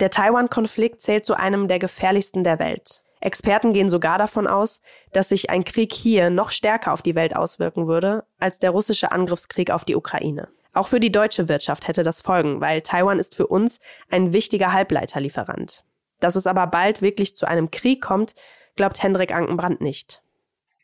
Der 0.00 0.10
Taiwan-Konflikt 0.10 1.00
zählt 1.00 1.24
zu 1.24 1.34
einem 1.34 1.68
der 1.68 1.78
gefährlichsten 1.78 2.44
der 2.44 2.58
Welt. 2.58 3.02
Experten 3.20 3.72
gehen 3.72 3.88
sogar 3.88 4.18
davon 4.18 4.46
aus, 4.46 4.80
dass 5.12 5.28
sich 5.28 5.48
ein 5.48 5.64
Krieg 5.64 5.92
hier 5.92 6.28
noch 6.28 6.50
stärker 6.50 6.92
auf 6.92 7.02
die 7.02 7.14
Welt 7.14 7.36
auswirken 7.36 7.86
würde 7.86 8.24
als 8.38 8.58
der 8.58 8.70
russische 8.70 9.12
Angriffskrieg 9.12 9.70
auf 9.70 9.84
die 9.84 9.94
Ukraine. 9.94 10.48
Auch 10.74 10.88
für 10.88 11.00
die 11.00 11.12
deutsche 11.12 11.48
Wirtschaft 11.48 11.86
hätte 11.86 12.02
das 12.02 12.20
Folgen, 12.20 12.60
weil 12.60 12.82
Taiwan 12.82 13.18
ist 13.18 13.34
für 13.34 13.46
uns 13.46 13.78
ein 14.10 14.32
wichtiger 14.32 14.72
Halbleiterlieferant. 14.72 15.84
Dass 16.18 16.34
es 16.34 16.46
aber 16.46 16.66
bald 16.66 17.00
wirklich 17.00 17.36
zu 17.36 17.46
einem 17.46 17.70
Krieg 17.70 18.02
kommt, 18.02 18.34
glaubt 18.76 19.02
Hendrik 19.02 19.32
Ankenbrand 19.32 19.80
nicht. 19.80 20.22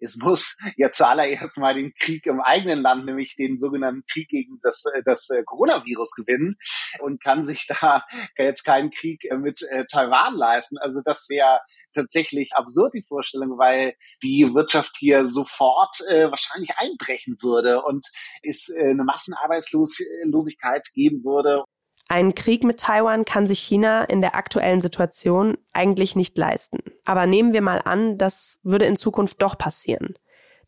Es 0.00 0.16
muss 0.16 0.56
ja 0.76 0.92
zuallererst 0.92 1.56
mal 1.56 1.74
den 1.74 1.92
Krieg 1.94 2.26
im 2.26 2.40
eigenen 2.40 2.80
Land, 2.80 3.04
nämlich 3.04 3.34
den 3.36 3.58
sogenannten 3.58 4.04
Krieg 4.10 4.28
gegen 4.28 4.60
das, 4.62 4.84
äh, 4.94 5.02
das 5.04 5.28
äh, 5.30 5.42
Coronavirus 5.44 6.12
gewinnen 6.12 6.56
und 7.00 7.22
kann 7.22 7.42
sich 7.42 7.66
da 7.66 8.04
jetzt 8.36 8.64
keinen 8.64 8.90
Krieg 8.90 9.24
äh, 9.24 9.36
mit 9.36 9.66
Taiwan 9.90 10.34
leisten. 10.36 10.78
Also 10.78 11.00
das 11.04 11.26
wäre 11.28 11.60
tatsächlich 11.92 12.52
absurd, 12.54 12.94
die 12.94 13.04
Vorstellung, 13.06 13.58
weil 13.58 13.94
die 14.22 14.48
Wirtschaft 14.54 14.96
hier 14.98 15.24
sofort 15.24 16.00
äh, 16.08 16.30
wahrscheinlich 16.30 16.70
einbrechen 16.76 17.36
würde 17.42 17.82
und 17.82 18.06
es 18.42 18.68
äh, 18.68 18.90
eine 18.90 19.04
Massenarbeitslosigkeit 19.04 20.88
geben 20.94 21.24
würde. 21.24 21.64
Einen 22.08 22.34
Krieg 22.34 22.64
mit 22.64 22.80
Taiwan 22.80 23.26
kann 23.26 23.46
sich 23.46 23.58
China 23.58 24.04
in 24.04 24.22
der 24.22 24.34
aktuellen 24.34 24.80
Situation 24.80 25.58
eigentlich 25.74 26.16
nicht 26.16 26.38
leisten. 26.38 26.78
Aber 27.04 27.26
nehmen 27.26 27.52
wir 27.52 27.60
mal 27.60 27.82
an, 27.84 28.16
das 28.16 28.58
würde 28.62 28.86
in 28.86 28.96
Zukunft 28.96 29.42
doch 29.42 29.58
passieren. 29.58 30.14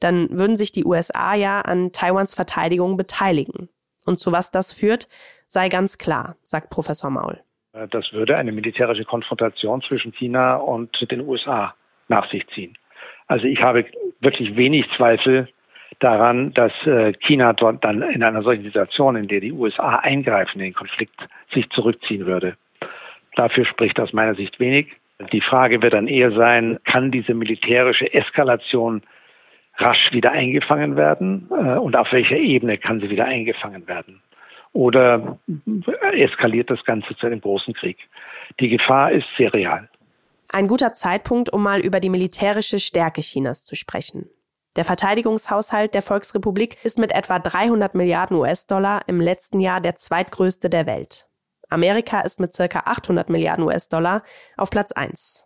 dann 0.00 0.30
würden 0.30 0.56
sich 0.56 0.72
die 0.72 0.84
USA 0.84 1.34
ja 1.34 1.60
an 1.60 1.92
Taiwans 1.92 2.34
Verteidigung 2.34 2.96
beteiligen. 2.96 3.68
Und 4.06 4.18
zu 4.18 4.32
was 4.32 4.50
das 4.50 4.72
führt, 4.72 5.08
sei 5.46 5.68
ganz 5.68 5.98
klar, 5.98 6.36
sagt 6.42 6.70
Professor 6.70 7.10
Maul. 7.10 7.40
Das 7.90 8.12
würde 8.12 8.36
eine 8.36 8.50
militärische 8.50 9.04
Konfrontation 9.04 9.82
zwischen 9.82 10.12
China 10.12 10.56
und 10.56 10.90
den 11.10 11.20
USA 11.20 11.74
nach 12.08 12.28
sich 12.30 12.46
ziehen. 12.48 12.76
Also 13.26 13.44
ich 13.44 13.60
habe 13.60 13.84
wirklich 14.20 14.56
wenig 14.56 14.86
Zweifel 14.96 15.48
daran, 16.00 16.52
dass 16.54 16.72
äh, 16.86 17.12
China 17.12 17.52
dort 17.52 17.84
dann 17.84 18.02
in 18.02 18.22
einer 18.22 18.42
solchen 18.42 18.64
Situation, 18.64 19.16
in 19.16 19.28
der 19.28 19.40
die 19.40 19.52
USA 19.52 19.96
eingreifen 19.96 20.58
in 20.60 20.66
den 20.66 20.74
Konflikt, 20.74 21.14
sich 21.52 21.68
zurückziehen 21.70 22.26
würde. 22.26 22.56
Dafür 23.36 23.64
spricht 23.64 24.00
aus 24.00 24.12
meiner 24.12 24.34
Sicht 24.34 24.58
wenig. 24.58 24.92
Die 25.32 25.40
Frage 25.40 25.82
wird 25.82 25.92
dann 25.92 26.08
eher 26.08 26.32
sein, 26.32 26.78
kann 26.84 27.10
diese 27.10 27.34
militärische 27.34 28.12
Eskalation 28.12 29.02
rasch 29.76 30.10
wieder 30.12 30.32
eingefangen 30.32 30.96
werden 30.96 31.48
äh, 31.50 31.78
und 31.78 31.96
auf 31.96 32.10
welcher 32.12 32.36
Ebene 32.36 32.78
kann 32.78 33.00
sie 33.00 33.10
wieder 33.10 33.26
eingefangen 33.26 33.86
werden? 33.86 34.22
Oder 34.72 35.38
eskaliert 36.12 36.70
das 36.70 36.84
Ganze 36.84 37.16
zu 37.16 37.26
einem 37.26 37.40
großen 37.40 37.74
Krieg? 37.74 37.98
Die 38.60 38.68
Gefahr 38.68 39.10
ist 39.10 39.26
sehr 39.36 39.52
real. 39.52 39.88
Ein 40.52 40.68
guter 40.68 40.92
Zeitpunkt, 40.92 41.52
um 41.52 41.62
mal 41.62 41.80
über 41.80 42.00
die 42.00 42.08
militärische 42.08 42.78
Stärke 42.78 43.20
Chinas 43.20 43.64
zu 43.64 43.76
sprechen. 43.76 44.28
Der 44.76 44.84
Verteidigungshaushalt 44.84 45.94
der 45.94 46.02
Volksrepublik 46.02 46.78
ist 46.84 46.98
mit 46.98 47.12
etwa 47.12 47.38
300 47.38 47.94
Milliarden 47.94 48.36
US-Dollar 48.36 49.02
im 49.08 49.20
letzten 49.20 49.60
Jahr 49.60 49.80
der 49.80 49.96
zweitgrößte 49.96 50.70
der 50.70 50.86
Welt. 50.86 51.26
Amerika 51.68 52.20
ist 52.20 52.40
mit 52.40 52.54
circa 52.54 52.80
800 52.84 53.30
Milliarden 53.30 53.64
US-Dollar 53.64 54.22
auf 54.56 54.70
Platz 54.70 54.92
1. 54.92 55.44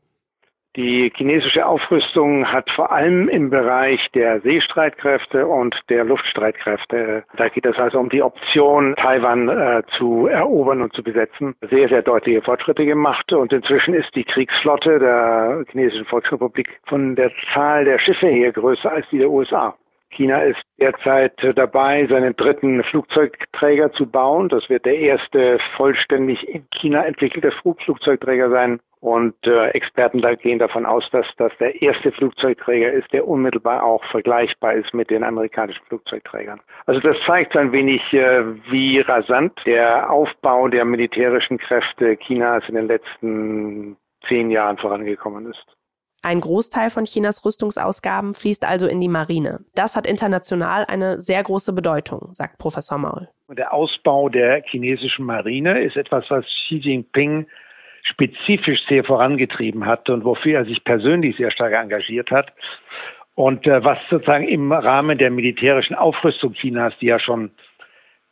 Die 0.76 1.12
chinesische 1.14 1.64
Aufrüstung 1.64 2.50
hat 2.50 2.68
vor 2.70 2.90
allem 2.90 3.28
im 3.28 3.48
Bereich 3.48 4.00
der 4.12 4.40
Seestreitkräfte 4.40 5.46
und 5.46 5.76
der 5.88 6.04
Luftstreitkräfte, 6.04 7.22
da 7.36 7.48
geht 7.48 7.64
es 7.64 7.78
also 7.78 8.00
um 8.00 8.08
die 8.08 8.22
Option, 8.22 8.96
Taiwan 8.96 9.48
äh, 9.48 9.82
zu 9.96 10.26
erobern 10.26 10.82
und 10.82 10.92
zu 10.92 11.04
besetzen, 11.04 11.54
sehr, 11.70 11.88
sehr 11.88 12.02
deutliche 12.02 12.42
Fortschritte 12.42 12.84
gemacht. 12.84 13.32
Und 13.32 13.52
inzwischen 13.52 13.94
ist 13.94 14.12
die 14.16 14.24
Kriegsflotte 14.24 14.98
der 14.98 15.64
chinesischen 15.70 16.06
Volksrepublik 16.06 16.68
von 16.86 17.14
der 17.14 17.30
Zahl 17.52 17.84
der 17.84 18.00
Schiffe 18.00 18.26
her 18.26 18.50
größer 18.50 18.90
als 18.90 19.08
die 19.10 19.18
der 19.18 19.30
USA. 19.30 19.76
China 20.14 20.42
ist 20.42 20.60
derzeit 20.80 21.34
dabei, 21.56 22.06
seinen 22.06 22.34
dritten 22.36 22.82
Flugzeugträger 22.84 23.92
zu 23.92 24.06
bauen. 24.06 24.48
Das 24.48 24.68
wird 24.68 24.84
der 24.84 24.98
erste 24.98 25.58
vollständig 25.76 26.48
in 26.48 26.66
China 26.70 27.04
entwickelte 27.04 27.52
Flugzeugträger 27.52 28.50
sein. 28.50 28.80
Und 29.00 29.34
äh, 29.46 29.68
Experten 29.72 30.22
da 30.22 30.34
gehen 30.34 30.58
davon 30.58 30.86
aus, 30.86 31.04
dass 31.12 31.26
das 31.36 31.52
der 31.60 31.82
erste 31.82 32.10
Flugzeugträger 32.12 32.90
ist, 32.90 33.12
der 33.12 33.28
unmittelbar 33.28 33.82
auch 33.82 34.02
vergleichbar 34.04 34.72
ist 34.72 34.94
mit 34.94 35.10
den 35.10 35.22
amerikanischen 35.22 35.84
Flugzeugträgern. 35.88 36.58
Also 36.86 37.00
das 37.00 37.18
zeigt 37.26 37.54
ein 37.54 37.70
wenig, 37.70 38.00
äh, 38.14 38.44
wie 38.70 39.00
rasant 39.00 39.52
der 39.66 40.10
Aufbau 40.10 40.68
der 40.68 40.86
militärischen 40.86 41.58
Kräfte 41.58 42.16
Chinas 42.16 42.64
in 42.66 42.76
den 42.76 42.86
letzten 42.86 43.98
zehn 44.26 44.50
Jahren 44.50 44.78
vorangekommen 44.78 45.50
ist. 45.50 45.76
Ein 46.24 46.40
Großteil 46.40 46.88
von 46.88 47.04
Chinas 47.04 47.44
Rüstungsausgaben 47.44 48.32
fließt 48.32 48.66
also 48.66 48.88
in 48.88 48.98
die 48.98 49.08
Marine. 49.08 49.60
Das 49.74 49.94
hat 49.94 50.06
international 50.06 50.86
eine 50.86 51.20
sehr 51.20 51.42
große 51.42 51.74
Bedeutung, 51.74 52.30
sagt 52.32 52.56
Professor 52.56 52.96
Maul. 52.96 53.28
Der 53.50 53.74
Ausbau 53.74 54.30
der 54.30 54.62
chinesischen 54.62 55.26
Marine 55.26 55.84
ist 55.84 55.98
etwas, 55.98 56.24
was 56.30 56.46
Xi 56.46 56.76
Jinping 56.76 57.46
spezifisch 58.04 58.80
sehr 58.88 59.04
vorangetrieben 59.04 59.84
hat 59.84 60.08
und 60.08 60.24
wofür 60.24 60.60
er 60.60 60.64
sich 60.64 60.82
persönlich 60.82 61.36
sehr 61.36 61.50
stark 61.50 61.74
engagiert 61.74 62.30
hat. 62.30 62.54
Und 63.34 63.66
äh, 63.66 63.84
was 63.84 63.98
sozusagen 64.08 64.48
im 64.48 64.72
Rahmen 64.72 65.18
der 65.18 65.30
militärischen 65.30 65.94
Aufrüstung 65.94 66.54
Chinas, 66.54 66.94
die 67.02 67.06
ja 67.06 67.18
schon 67.18 67.50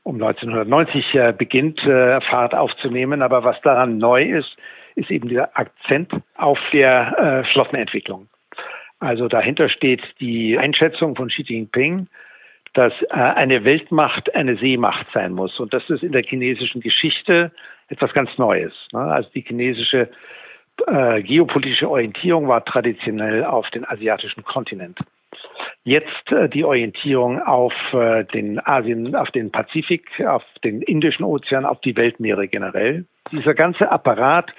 um 0.02 0.14
1990 0.14 1.14
äh, 1.14 1.35
beginnt, 1.37 1.78
äh, 1.85 2.22
Fahrt 2.22 2.55
aufzunehmen, 2.55 3.20
aber 3.20 3.44
was 3.44 3.61
daran 3.61 3.98
neu 3.98 4.22
ist, 4.22 4.57
ist 4.94 5.11
eben 5.11 5.28
dieser 5.28 5.57
Akzent 5.59 6.12
auf 6.37 6.59
der 6.72 7.44
äh, 7.44 7.52
Flottenentwicklung. 7.52 8.28
Also 9.00 9.28
dahinter 9.28 9.68
steht 9.68 10.02
die 10.20 10.57
Einschätzung 10.59 11.16
von 11.16 11.28
Xi 11.28 11.42
Jinping, 11.42 12.07
dass 12.74 12.92
äh, 13.02 13.14
eine 13.14 13.64
Weltmacht 13.64 14.35
eine 14.35 14.57
Seemacht 14.57 15.07
sein 15.12 15.33
muss. 15.33 15.59
Und 15.59 15.74
das 15.74 15.88
ist 15.90 16.02
in 16.02 16.12
der 16.12 16.22
chinesischen 16.22 16.81
Geschichte 16.81 17.52
etwas 17.88 18.12
ganz 18.12 18.31
Neues. 18.38 18.72
Ne? 18.92 19.00
Also 19.00 19.28
die 19.35 19.42
chinesische 19.42 20.09
äh, 20.87 21.22
geopolitische 21.22 21.90
Orientierung 21.90 22.48
war 22.48 22.64
traditionell 22.64 23.44
auf 23.44 23.68
den 23.70 23.85
asiatischen 23.85 24.44
Kontinent. 24.44 24.98
Jetzt 25.85 26.31
äh, 26.31 26.48
die 26.48 26.64
Orientierung 26.64 27.42
auf 27.42 27.74
äh, 27.92 28.24
den 28.24 28.64
Asien, 28.64 29.14
auf 29.14 29.31
den 29.33 29.50
Pazifik, 29.50 30.09
auf 30.24 30.44
den 30.64 30.81
Indischen 30.83 31.24
Ozean, 31.24 31.64
auf 31.64 31.81
die 31.81 31.96
Weltmeere 31.96 32.48
generell. 32.48 33.05
Dieser 33.32 33.54
ganze 33.54 33.90
Apparat 33.90 34.52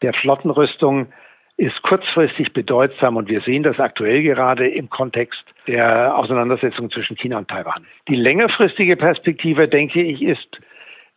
der 0.00 0.14
Flottenrüstung 0.14 1.12
ist 1.56 1.82
kurzfristig 1.82 2.52
bedeutsam 2.52 3.16
und 3.16 3.28
wir 3.28 3.40
sehen 3.42 3.62
das 3.62 3.78
aktuell 3.78 4.22
gerade 4.22 4.68
im 4.68 4.88
Kontext 4.88 5.42
der 5.66 6.16
Auseinandersetzung 6.16 6.90
zwischen 6.90 7.16
China 7.16 7.38
und 7.38 7.48
Taiwan. 7.48 7.86
Die 8.08 8.16
längerfristige 8.16 8.96
Perspektive, 8.96 9.68
denke 9.68 10.02
ich, 10.02 10.22
ist 10.22 10.60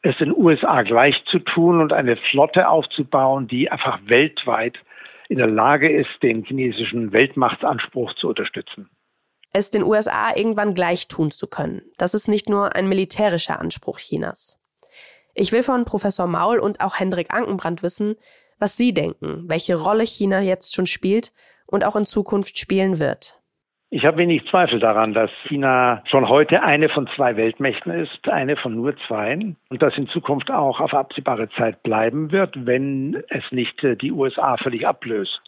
es 0.01 0.17
den 0.17 0.35
USA 0.35 0.83
gleich 0.83 1.15
zu 1.31 1.39
tun 1.39 1.81
und 1.81 1.93
eine 1.93 2.17
Flotte 2.17 2.69
aufzubauen, 2.69 3.47
die 3.47 3.71
einfach 3.71 3.99
weltweit 4.05 4.77
in 5.29 5.37
der 5.37 5.47
Lage 5.47 5.89
ist, 5.89 6.11
den 6.21 6.43
chinesischen 6.43 7.11
Weltmachtsanspruch 7.11 8.13
zu 8.15 8.29
unterstützen. 8.29 8.89
Es 9.53 9.71
den 9.71 9.83
USA 9.83 10.35
irgendwann 10.35 10.73
gleich 10.73 11.07
tun 11.07 11.31
zu 11.31 11.47
können, 11.47 11.81
das 11.97 12.13
ist 12.13 12.27
nicht 12.27 12.49
nur 12.49 12.75
ein 12.75 12.89
militärischer 12.89 13.59
Anspruch 13.59 13.99
Chinas. 13.99 14.59
Ich 15.37 15.51
will 15.51 15.63
von 15.63 15.83
Professor 15.83 16.27
Maul 16.27 16.59
und 16.59 16.79
auch 16.79 16.97
Hendrik 16.97 17.33
Ankenbrand 17.33 17.83
wissen, 17.83 18.15
was 18.57 18.77
Sie 18.77 18.93
denken, 18.93 19.43
welche 19.49 19.75
Rolle 19.75 20.05
China 20.05 20.39
jetzt 20.39 20.73
schon 20.73 20.87
spielt 20.87 21.33
und 21.67 21.83
auch 21.83 21.97
in 21.97 22.05
Zukunft 22.05 22.57
spielen 22.57 22.99
wird. 22.99 23.37
Ich 23.89 24.05
habe 24.05 24.17
wenig 24.17 24.45
Zweifel 24.49 24.79
daran, 24.79 25.13
dass 25.13 25.29
China 25.47 26.01
schon 26.09 26.29
heute 26.29 26.63
eine 26.63 26.87
von 26.87 27.09
zwei 27.17 27.35
Weltmächten 27.35 27.91
ist, 27.91 28.29
eine 28.29 28.55
von 28.55 28.75
nur 28.75 28.95
zwei, 29.07 29.33
und 29.69 29.81
das 29.81 29.97
in 29.97 30.07
Zukunft 30.07 30.49
auch 30.49 30.79
auf 30.79 30.93
absehbare 30.93 31.49
Zeit 31.49 31.83
bleiben 31.83 32.31
wird, 32.31 32.65
wenn 32.65 33.21
es 33.27 33.43
nicht 33.51 33.83
äh, 33.83 33.97
die 33.97 34.13
USA 34.13 34.55
völlig 34.55 34.87
ablöst. 34.87 35.41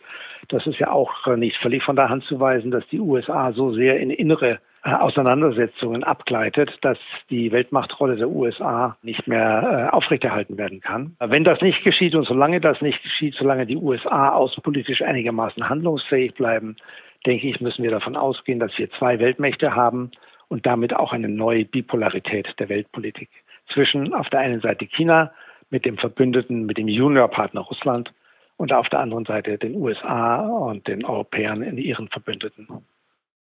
Das 0.49 0.67
ist 0.67 0.79
ja 0.79 0.91
auch 0.91 1.27
nicht 1.37 1.55
völlig 1.57 1.83
von 1.83 1.95
der 1.95 2.09
Hand 2.09 2.25
zu 2.25 2.41
weisen, 2.41 2.71
dass 2.71 2.87
die 2.89 2.99
USA 2.99 3.53
so 3.53 3.73
sehr 3.73 3.99
in 4.01 4.09
innere 4.09 4.59
Auseinandersetzungen 4.83 6.03
abgleitet, 6.03 6.71
dass 6.81 6.97
die 7.29 7.51
Weltmachtrolle 7.51 8.15
der 8.15 8.29
USA 8.29 8.95
nicht 9.01 9.27
mehr 9.27 9.89
äh, 9.91 9.95
aufrechterhalten 9.95 10.57
werden 10.57 10.79
kann. 10.79 11.15
Wenn 11.19 11.43
das 11.43 11.61
nicht 11.61 11.83
geschieht 11.83 12.15
und 12.15 12.25
solange 12.25 12.61
das 12.61 12.81
nicht 12.81 13.01
geschieht, 13.03 13.35
solange 13.37 13.65
die 13.65 13.75
USA 13.75 14.29
außenpolitisch 14.29 15.01
einigermaßen 15.01 15.67
handlungsfähig 15.67 16.35
bleiben, 16.35 16.77
denke 17.25 17.47
ich, 17.47 17.59
müssen 17.59 17.83
wir 17.83 17.91
davon 17.91 18.15
ausgehen, 18.15 18.59
dass 18.59 18.77
wir 18.77 18.89
zwei 18.91 19.19
Weltmächte 19.19 19.75
haben 19.75 20.11
und 20.47 20.65
damit 20.65 20.95
auch 20.95 21.11
eine 21.11 21.27
neue 21.27 21.65
Bipolarität 21.65 22.47
der 22.59 22.69
Weltpolitik 22.69 23.29
zwischen 23.73 24.13
auf 24.13 24.29
der 24.29 24.39
einen 24.39 24.61
Seite 24.61 24.85
China 24.85 25.31
mit 25.69 25.85
dem 25.85 25.97
Verbündeten, 25.97 26.65
mit 26.65 26.77
dem 26.77 26.87
Juniorpartner 26.87 27.61
Russland 27.61 28.13
und 28.55 28.71
auf 28.71 28.89
der 28.89 28.99
anderen 28.99 29.25
Seite 29.25 29.57
den 29.57 29.75
USA 29.75 30.47
und 30.47 30.87
den 30.87 31.03
Europäern 31.03 31.61
in 31.61 31.77
ihren 31.77 32.07
Verbündeten. 32.07 32.67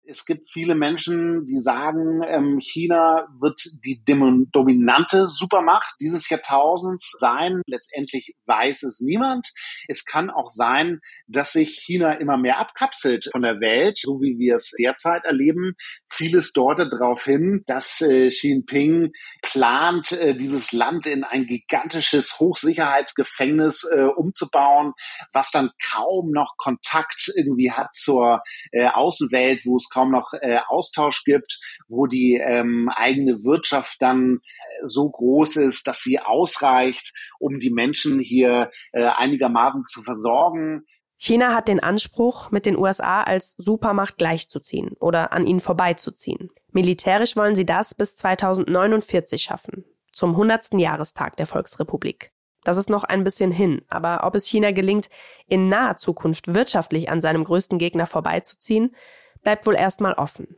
Es 0.05 0.25
gibt 0.25 0.49
viele 0.49 0.75
Menschen, 0.75 1.45
die 1.45 1.59
sagen, 1.59 2.21
ähm, 2.27 2.59
China 2.59 3.25
wird 3.39 3.61
die 3.85 4.03
dominante 4.03 5.27
Supermacht 5.27 5.95
dieses 6.01 6.27
Jahrtausends 6.27 7.15
sein. 7.19 7.61
Letztendlich 7.67 8.35
weiß 8.45 8.83
es 8.83 8.99
niemand. 8.99 9.47
Es 9.87 10.03
kann 10.03 10.29
auch 10.29 10.49
sein, 10.49 10.99
dass 11.27 11.53
sich 11.53 11.79
China 11.79 12.11
immer 12.13 12.37
mehr 12.37 12.59
abkapselt 12.59 13.29
von 13.31 13.43
der 13.43 13.61
Welt, 13.61 13.97
so 14.01 14.19
wie 14.19 14.37
wir 14.37 14.57
es 14.57 14.71
derzeit 14.77 15.23
erleben. 15.23 15.73
Vieles 16.09 16.51
deutet 16.51 16.91
darauf 16.91 17.23
hin, 17.23 17.63
dass 17.65 18.01
äh, 18.01 18.27
Xi 18.27 18.49
Jinping 18.49 19.13
plant, 19.41 20.11
äh, 20.11 20.35
dieses 20.35 20.73
Land 20.73 21.07
in 21.07 21.23
ein 21.23 21.45
gigantisches 21.45 22.39
Hochsicherheitsgefängnis 22.39 23.85
äh, 23.85 24.03
umzubauen, 24.03 24.91
was 25.31 25.51
dann 25.51 25.71
kaum 25.81 26.31
noch 26.31 26.55
Kontakt 26.57 27.31
irgendwie 27.35 27.71
hat 27.71 27.93
zur 27.93 28.41
Außenwelt, 28.73 29.65
wo 29.65 29.77
es 29.77 29.87
kaum 29.93 30.11
noch 30.11 30.33
äh, 30.41 30.59
Austausch 30.67 31.23
gibt, 31.23 31.59
wo 31.87 32.07
die 32.07 32.41
ähm, 32.43 32.89
eigene 32.89 33.43
Wirtschaft 33.43 33.97
dann 33.99 34.37
äh, 34.37 34.87
so 34.87 35.09
groß 35.09 35.57
ist, 35.57 35.87
dass 35.87 35.99
sie 35.99 36.19
ausreicht, 36.19 37.13
um 37.39 37.59
die 37.59 37.71
Menschen 37.71 38.19
hier 38.19 38.71
äh, 38.91 39.03
einigermaßen 39.03 39.83
zu 39.83 40.01
versorgen. 40.01 40.85
China 41.17 41.55
hat 41.55 41.67
den 41.67 41.79
Anspruch, 41.79 42.51
mit 42.51 42.65
den 42.65 42.77
USA 42.77 43.23
als 43.23 43.53
Supermacht 43.57 44.17
gleichzuziehen 44.17 44.91
oder 44.99 45.31
an 45.31 45.47
ihnen 45.47 45.61
vorbeizuziehen. 45.61 46.49
Militärisch 46.71 47.35
wollen 47.37 47.55
sie 47.55 47.65
das 47.65 47.95
bis 47.95 48.15
2049 48.15 49.41
schaffen, 49.41 49.85
zum 50.11 50.31
100. 50.31 50.73
Jahrestag 50.73 51.37
der 51.37 51.47
Volksrepublik. 51.47 52.33
Das 52.63 52.77
ist 52.77 52.89
noch 52.89 53.03
ein 53.03 53.23
bisschen 53.23 53.51
hin, 53.51 53.81
aber 53.89 54.23
ob 54.23 54.35
es 54.35 54.47
China 54.47 54.71
gelingt, 54.71 55.09
in 55.47 55.69
naher 55.69 55.97
Zukunft 55.97 56.53
wirtschaftlich 56.53 57.09
an 57.09 57.21
seinem 57.21 57.43
größten 57.43 57.77
Gegner 57.77 58.07
vorbeizuziehen, 58.07 58.95
bleibt 59.43 59.67
wohl 59.67 59.75
erstmal 59.75 60.13
offen. 60.13 60.55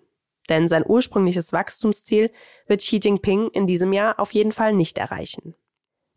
Denn 0.49 0.67
sein 0.67 0.83
ursprüngliches 0.86 1.53
Wachstumsziel 1.53 2.31
wird 2.67 2.81
Xi 2.81 2.99
Jinping 3.03 3.49
in 3.49 3.67
diesem 3.67 3.93
Jahr 3.93 4.19
auf 4.19 4.31
jeden 4.31 4.51
Fall 4.51 4.73
nicht 4.73 4.97
erreichen. 4.97 5.55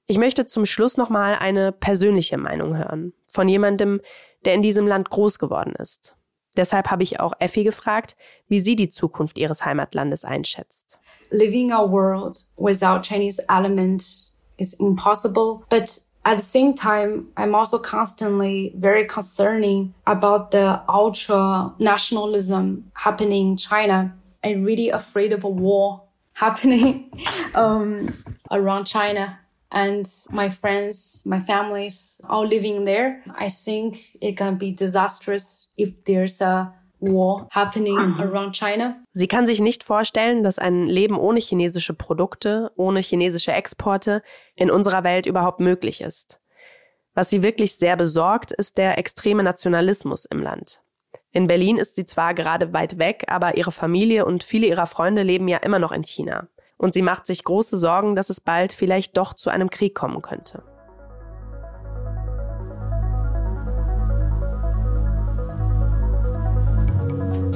Ich 0.07 0.19
möchte 0.19 0.47
zum 0.47 0.65
Schluss 0.65 0.97
nochmal 0.97 1.35
eine 1.35 1.73
persönliche 1.73 2.39
Meinung 2.39 2.77
hören. 2.77 3.13
Von 3.27 3.49
jemandem, 3.49 4.01
der 4.45 4.55
in 4.55 4.63
diesem 4.63 4.87
Land 4.87 5.11
groß 5.11 5.39
geworden 5.39 5.75
ist. 5.75 6.15
Deshalb 6.57 6.91
habe 6.91 7.03
ich 7.03 7.21
auch 7.21 7.35
Effi 7.39 7.63
gefragt, 7.63 8.17
wie 8.49 8.59
sie 8.59 8.75
die 8.75 8.89
Zukunft 8.89 9.39
ihres 9.39 9.65
Heimatlandes 9.65 10.25
einschätzt. 10.25 10.99
Living 11.31 11.73
a 11.73 11.91
world 11.91 12.39
without 12.57 13.03
Chinese 13.03 13.43
element 13.49 14.03
is 14.57 14.75
impossible, 14.75 15.61
but 15.69 16.01
at 16.29 16.37
the 16.37 16.43
same 16.43 16.75
time, 16.75 17.29
I'm 17.39 17.55
also 17.55 17.79
constantly 17.79 18.75
very 18.77 19.07
concerning 19.07 19.95
about 20.07 20.51
the 20.51 20.83
ultra 20.87 21.73
nationalism 21.79 22.91
happening 22.93 23.53
in 23.53 23.57
China. 23.57 24.15
I'm 24.45 24.63
really 24.63 24.91
afraid 24.91 25.33
of 25.33 25.43
a 25.45 25.49
war 25.49 26.03
happening 26.35 27.11
um, 27.55 28.11
around 28.51 28.85
China 28.85 29.41
and 29.73 30.07
my 30.31 30.51
friends, 30.51 31.23
my 31.25 31.41
families 31.41 32.21
all 32.29 32.47
living 32.47 32.85
there. 32.85 33.25
I 33.35 33.49
think 33.49 34.05
it 34.21 34.37
can 34.37 34.57
be 34.57 34.71
disastrous 34.71 35.69
if 35.79 36.05
there's 36.05 36.43
a 36.43 36.75
war 37.01 37.49
happening 37.51 37.97
mhm. 37.97 38.21
around 38.21 38.57
China. 38.57 38.97
Sie 39.13 39.29
kann 39.29 39.47
sich 39.47 39.61
nicht 39.61 39.85
vorstellen, 39.85 40.43
dass 40.43 40.59
ein 40.59 40.87
Leben 40.87 41.17
ohne 41.17 41.41
chinesische 41.41 41.95
Produkte, 41.95 42.73
ohne 42.77 43.01
chinesische 43.01 43.53
Exporte 43.53 44.23
in 44.55 44.71
unserer 44.71 45.05
Welt 45.05 45.27
überhaupt 45.27 45.61
möglich 45.61 46.01
ist. 46.01 46.41
Was 47.15 47.31
sie 47.31 47.43
wirklich 47.43 47.75
sehr 47.77 47.97
besorgt, 47.97 48.53
ist 48.53 48.79
der 48.79 48.99
extreme 48.99 49.43
Nationalismus 49.43 50.25
im 50.25 50.41
Land. 50.41 50.81
In 51.31 51.47
Berlin 51.47 51.77
ist 51.77 51.97
sie 51.97 52.07
zwar 52.07 52.35
gerade 52.35 52.73
weit 52.73 52.99
weg, 52.99 53.25
aber 53.29 53.57
ihre 53.57 53.73
Familie 53.73 54.25
und 54.25 54.45
viele 54.45 54.67
ihrer 54.67 54.87
Freunde 54.87 55.23
leben 55.23 55.49
ja 55.49 55.59
immer 55.59 55.79
noch 55.79 55.93
in 55.93 56.05
China 56.05 56.49
und 56.79 56.95
sie 56.95 57.03
macht 57.03 57.27
sich 57.27 57.45
große 57.45 57.77
Sorgen, 57.77 58.17
dass 58.17 58.31
es 58.31 58.41
bald 58.41 58.73
vielleicht 58.73 59.17
doch 59.17 59.35
zu 59.35 59.51
einem 59.51 59.69
Krieg 59.69 59.95
kommen 59.95 60.23
könnte. 60.23 60.63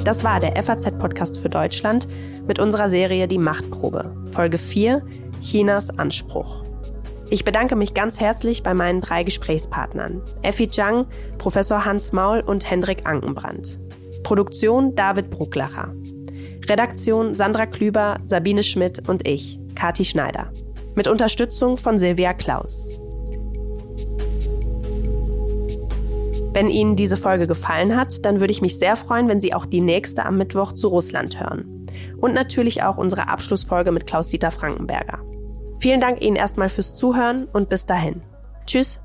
Das 0.03 0.25
war 0.25 0.41
der 0.41 0.61
FAZ-Podcast 0.61 1.39
für 1.39 1.49
Deutschland 1.49 2.09
mit 2.45 2.59
unserer 2.59 2.89
Serie 2.89 3.25
Die 3.25 3.37
Machtprobe, 3.37 4.13
Folge 4.31 4.57
4, 4.57 5.01
Chinas 5.39 5.97
Anspruch. 5.97 6.61
Ich 7.29 7.45
bedanke 7.45 7.77
mich 7.77 7.93
ganz 7.93 8.19
herzlich 8.19 8.63
bei 8.63 8.73
meinen 8.73 8.99
drei 8.99 9.23
Gesprächspartnern, 9.23 10.21
Effi 10.41 10.67
Zhang, 10.67 11.07
Professor 11.37 11.85
Hans 11.85 12.11
Maul 12.11 12.41
und 12.41 12.69
Hendrik 12.69 13.07
Ankenbrand. 13.07 13.79
Produktion 14.23 14.93
David 14.93 15.29
Brucklacher. 15.29 15.93
Redaktion 16.67 17.33
Sandra 17.33 17.65
Klüber, 17.65 18.17
Sabine 18.25 18.63
Schmidt 18.63 19.07
und 19.07 19.25
ich, 19.25 19.57
Kati 19.73 20.03
Schneider. 20.03 20.51
Mit 20.95 21.07
Unterstützung 21.07 21.77
von 21.77 21.97
Silvia 21.97 22.33
Klaus. 22.33 22.99
Wenn 26.53 26.69
Ihnen 26.69 26.95
diese 26.95 27.17
Folge 27.17 27.47
gefallen 27.47 27.95
hat, 27.95 28.23
dann 28.25 28.39
würde 28.39 28.51
ich 28.51 28.61
mich 28.61 28.77
sehr 28.77 28.95
freuen, 28.95 29.27
wenn 29.27 29.41
Sie 29.41 29.55
auch 29.55 29.65
die 29.65 29.81
nächste 29.81 30.23
am 30.23 30.37
Mittwoch 30.37 30.73
zu 30.73 30.87
Russland 30.87 31.39
hören. 31.39 31.87
Und 32.19 32.35
natürlich 32.35 32.83
auch 32.83 32.97
unsere 32.97 33.27
Abschlussfolge 33.27 33.91
mit 33.91 34.05
Klaus-Dieter 34.05 34.51
Frankenberger. 34.51 35.19
Vielen 35.79 35.99
Dank 35.99 36.21
Ihnen 36.21 36.35
erstmal 36.35 36.69
fürs 36.69 36.95
Zuhören 36.95 37.47
und 37.51 37.69
bis 37.69 37.87
dahin. 37.87 38.21
Tschüss. 38.67 38.99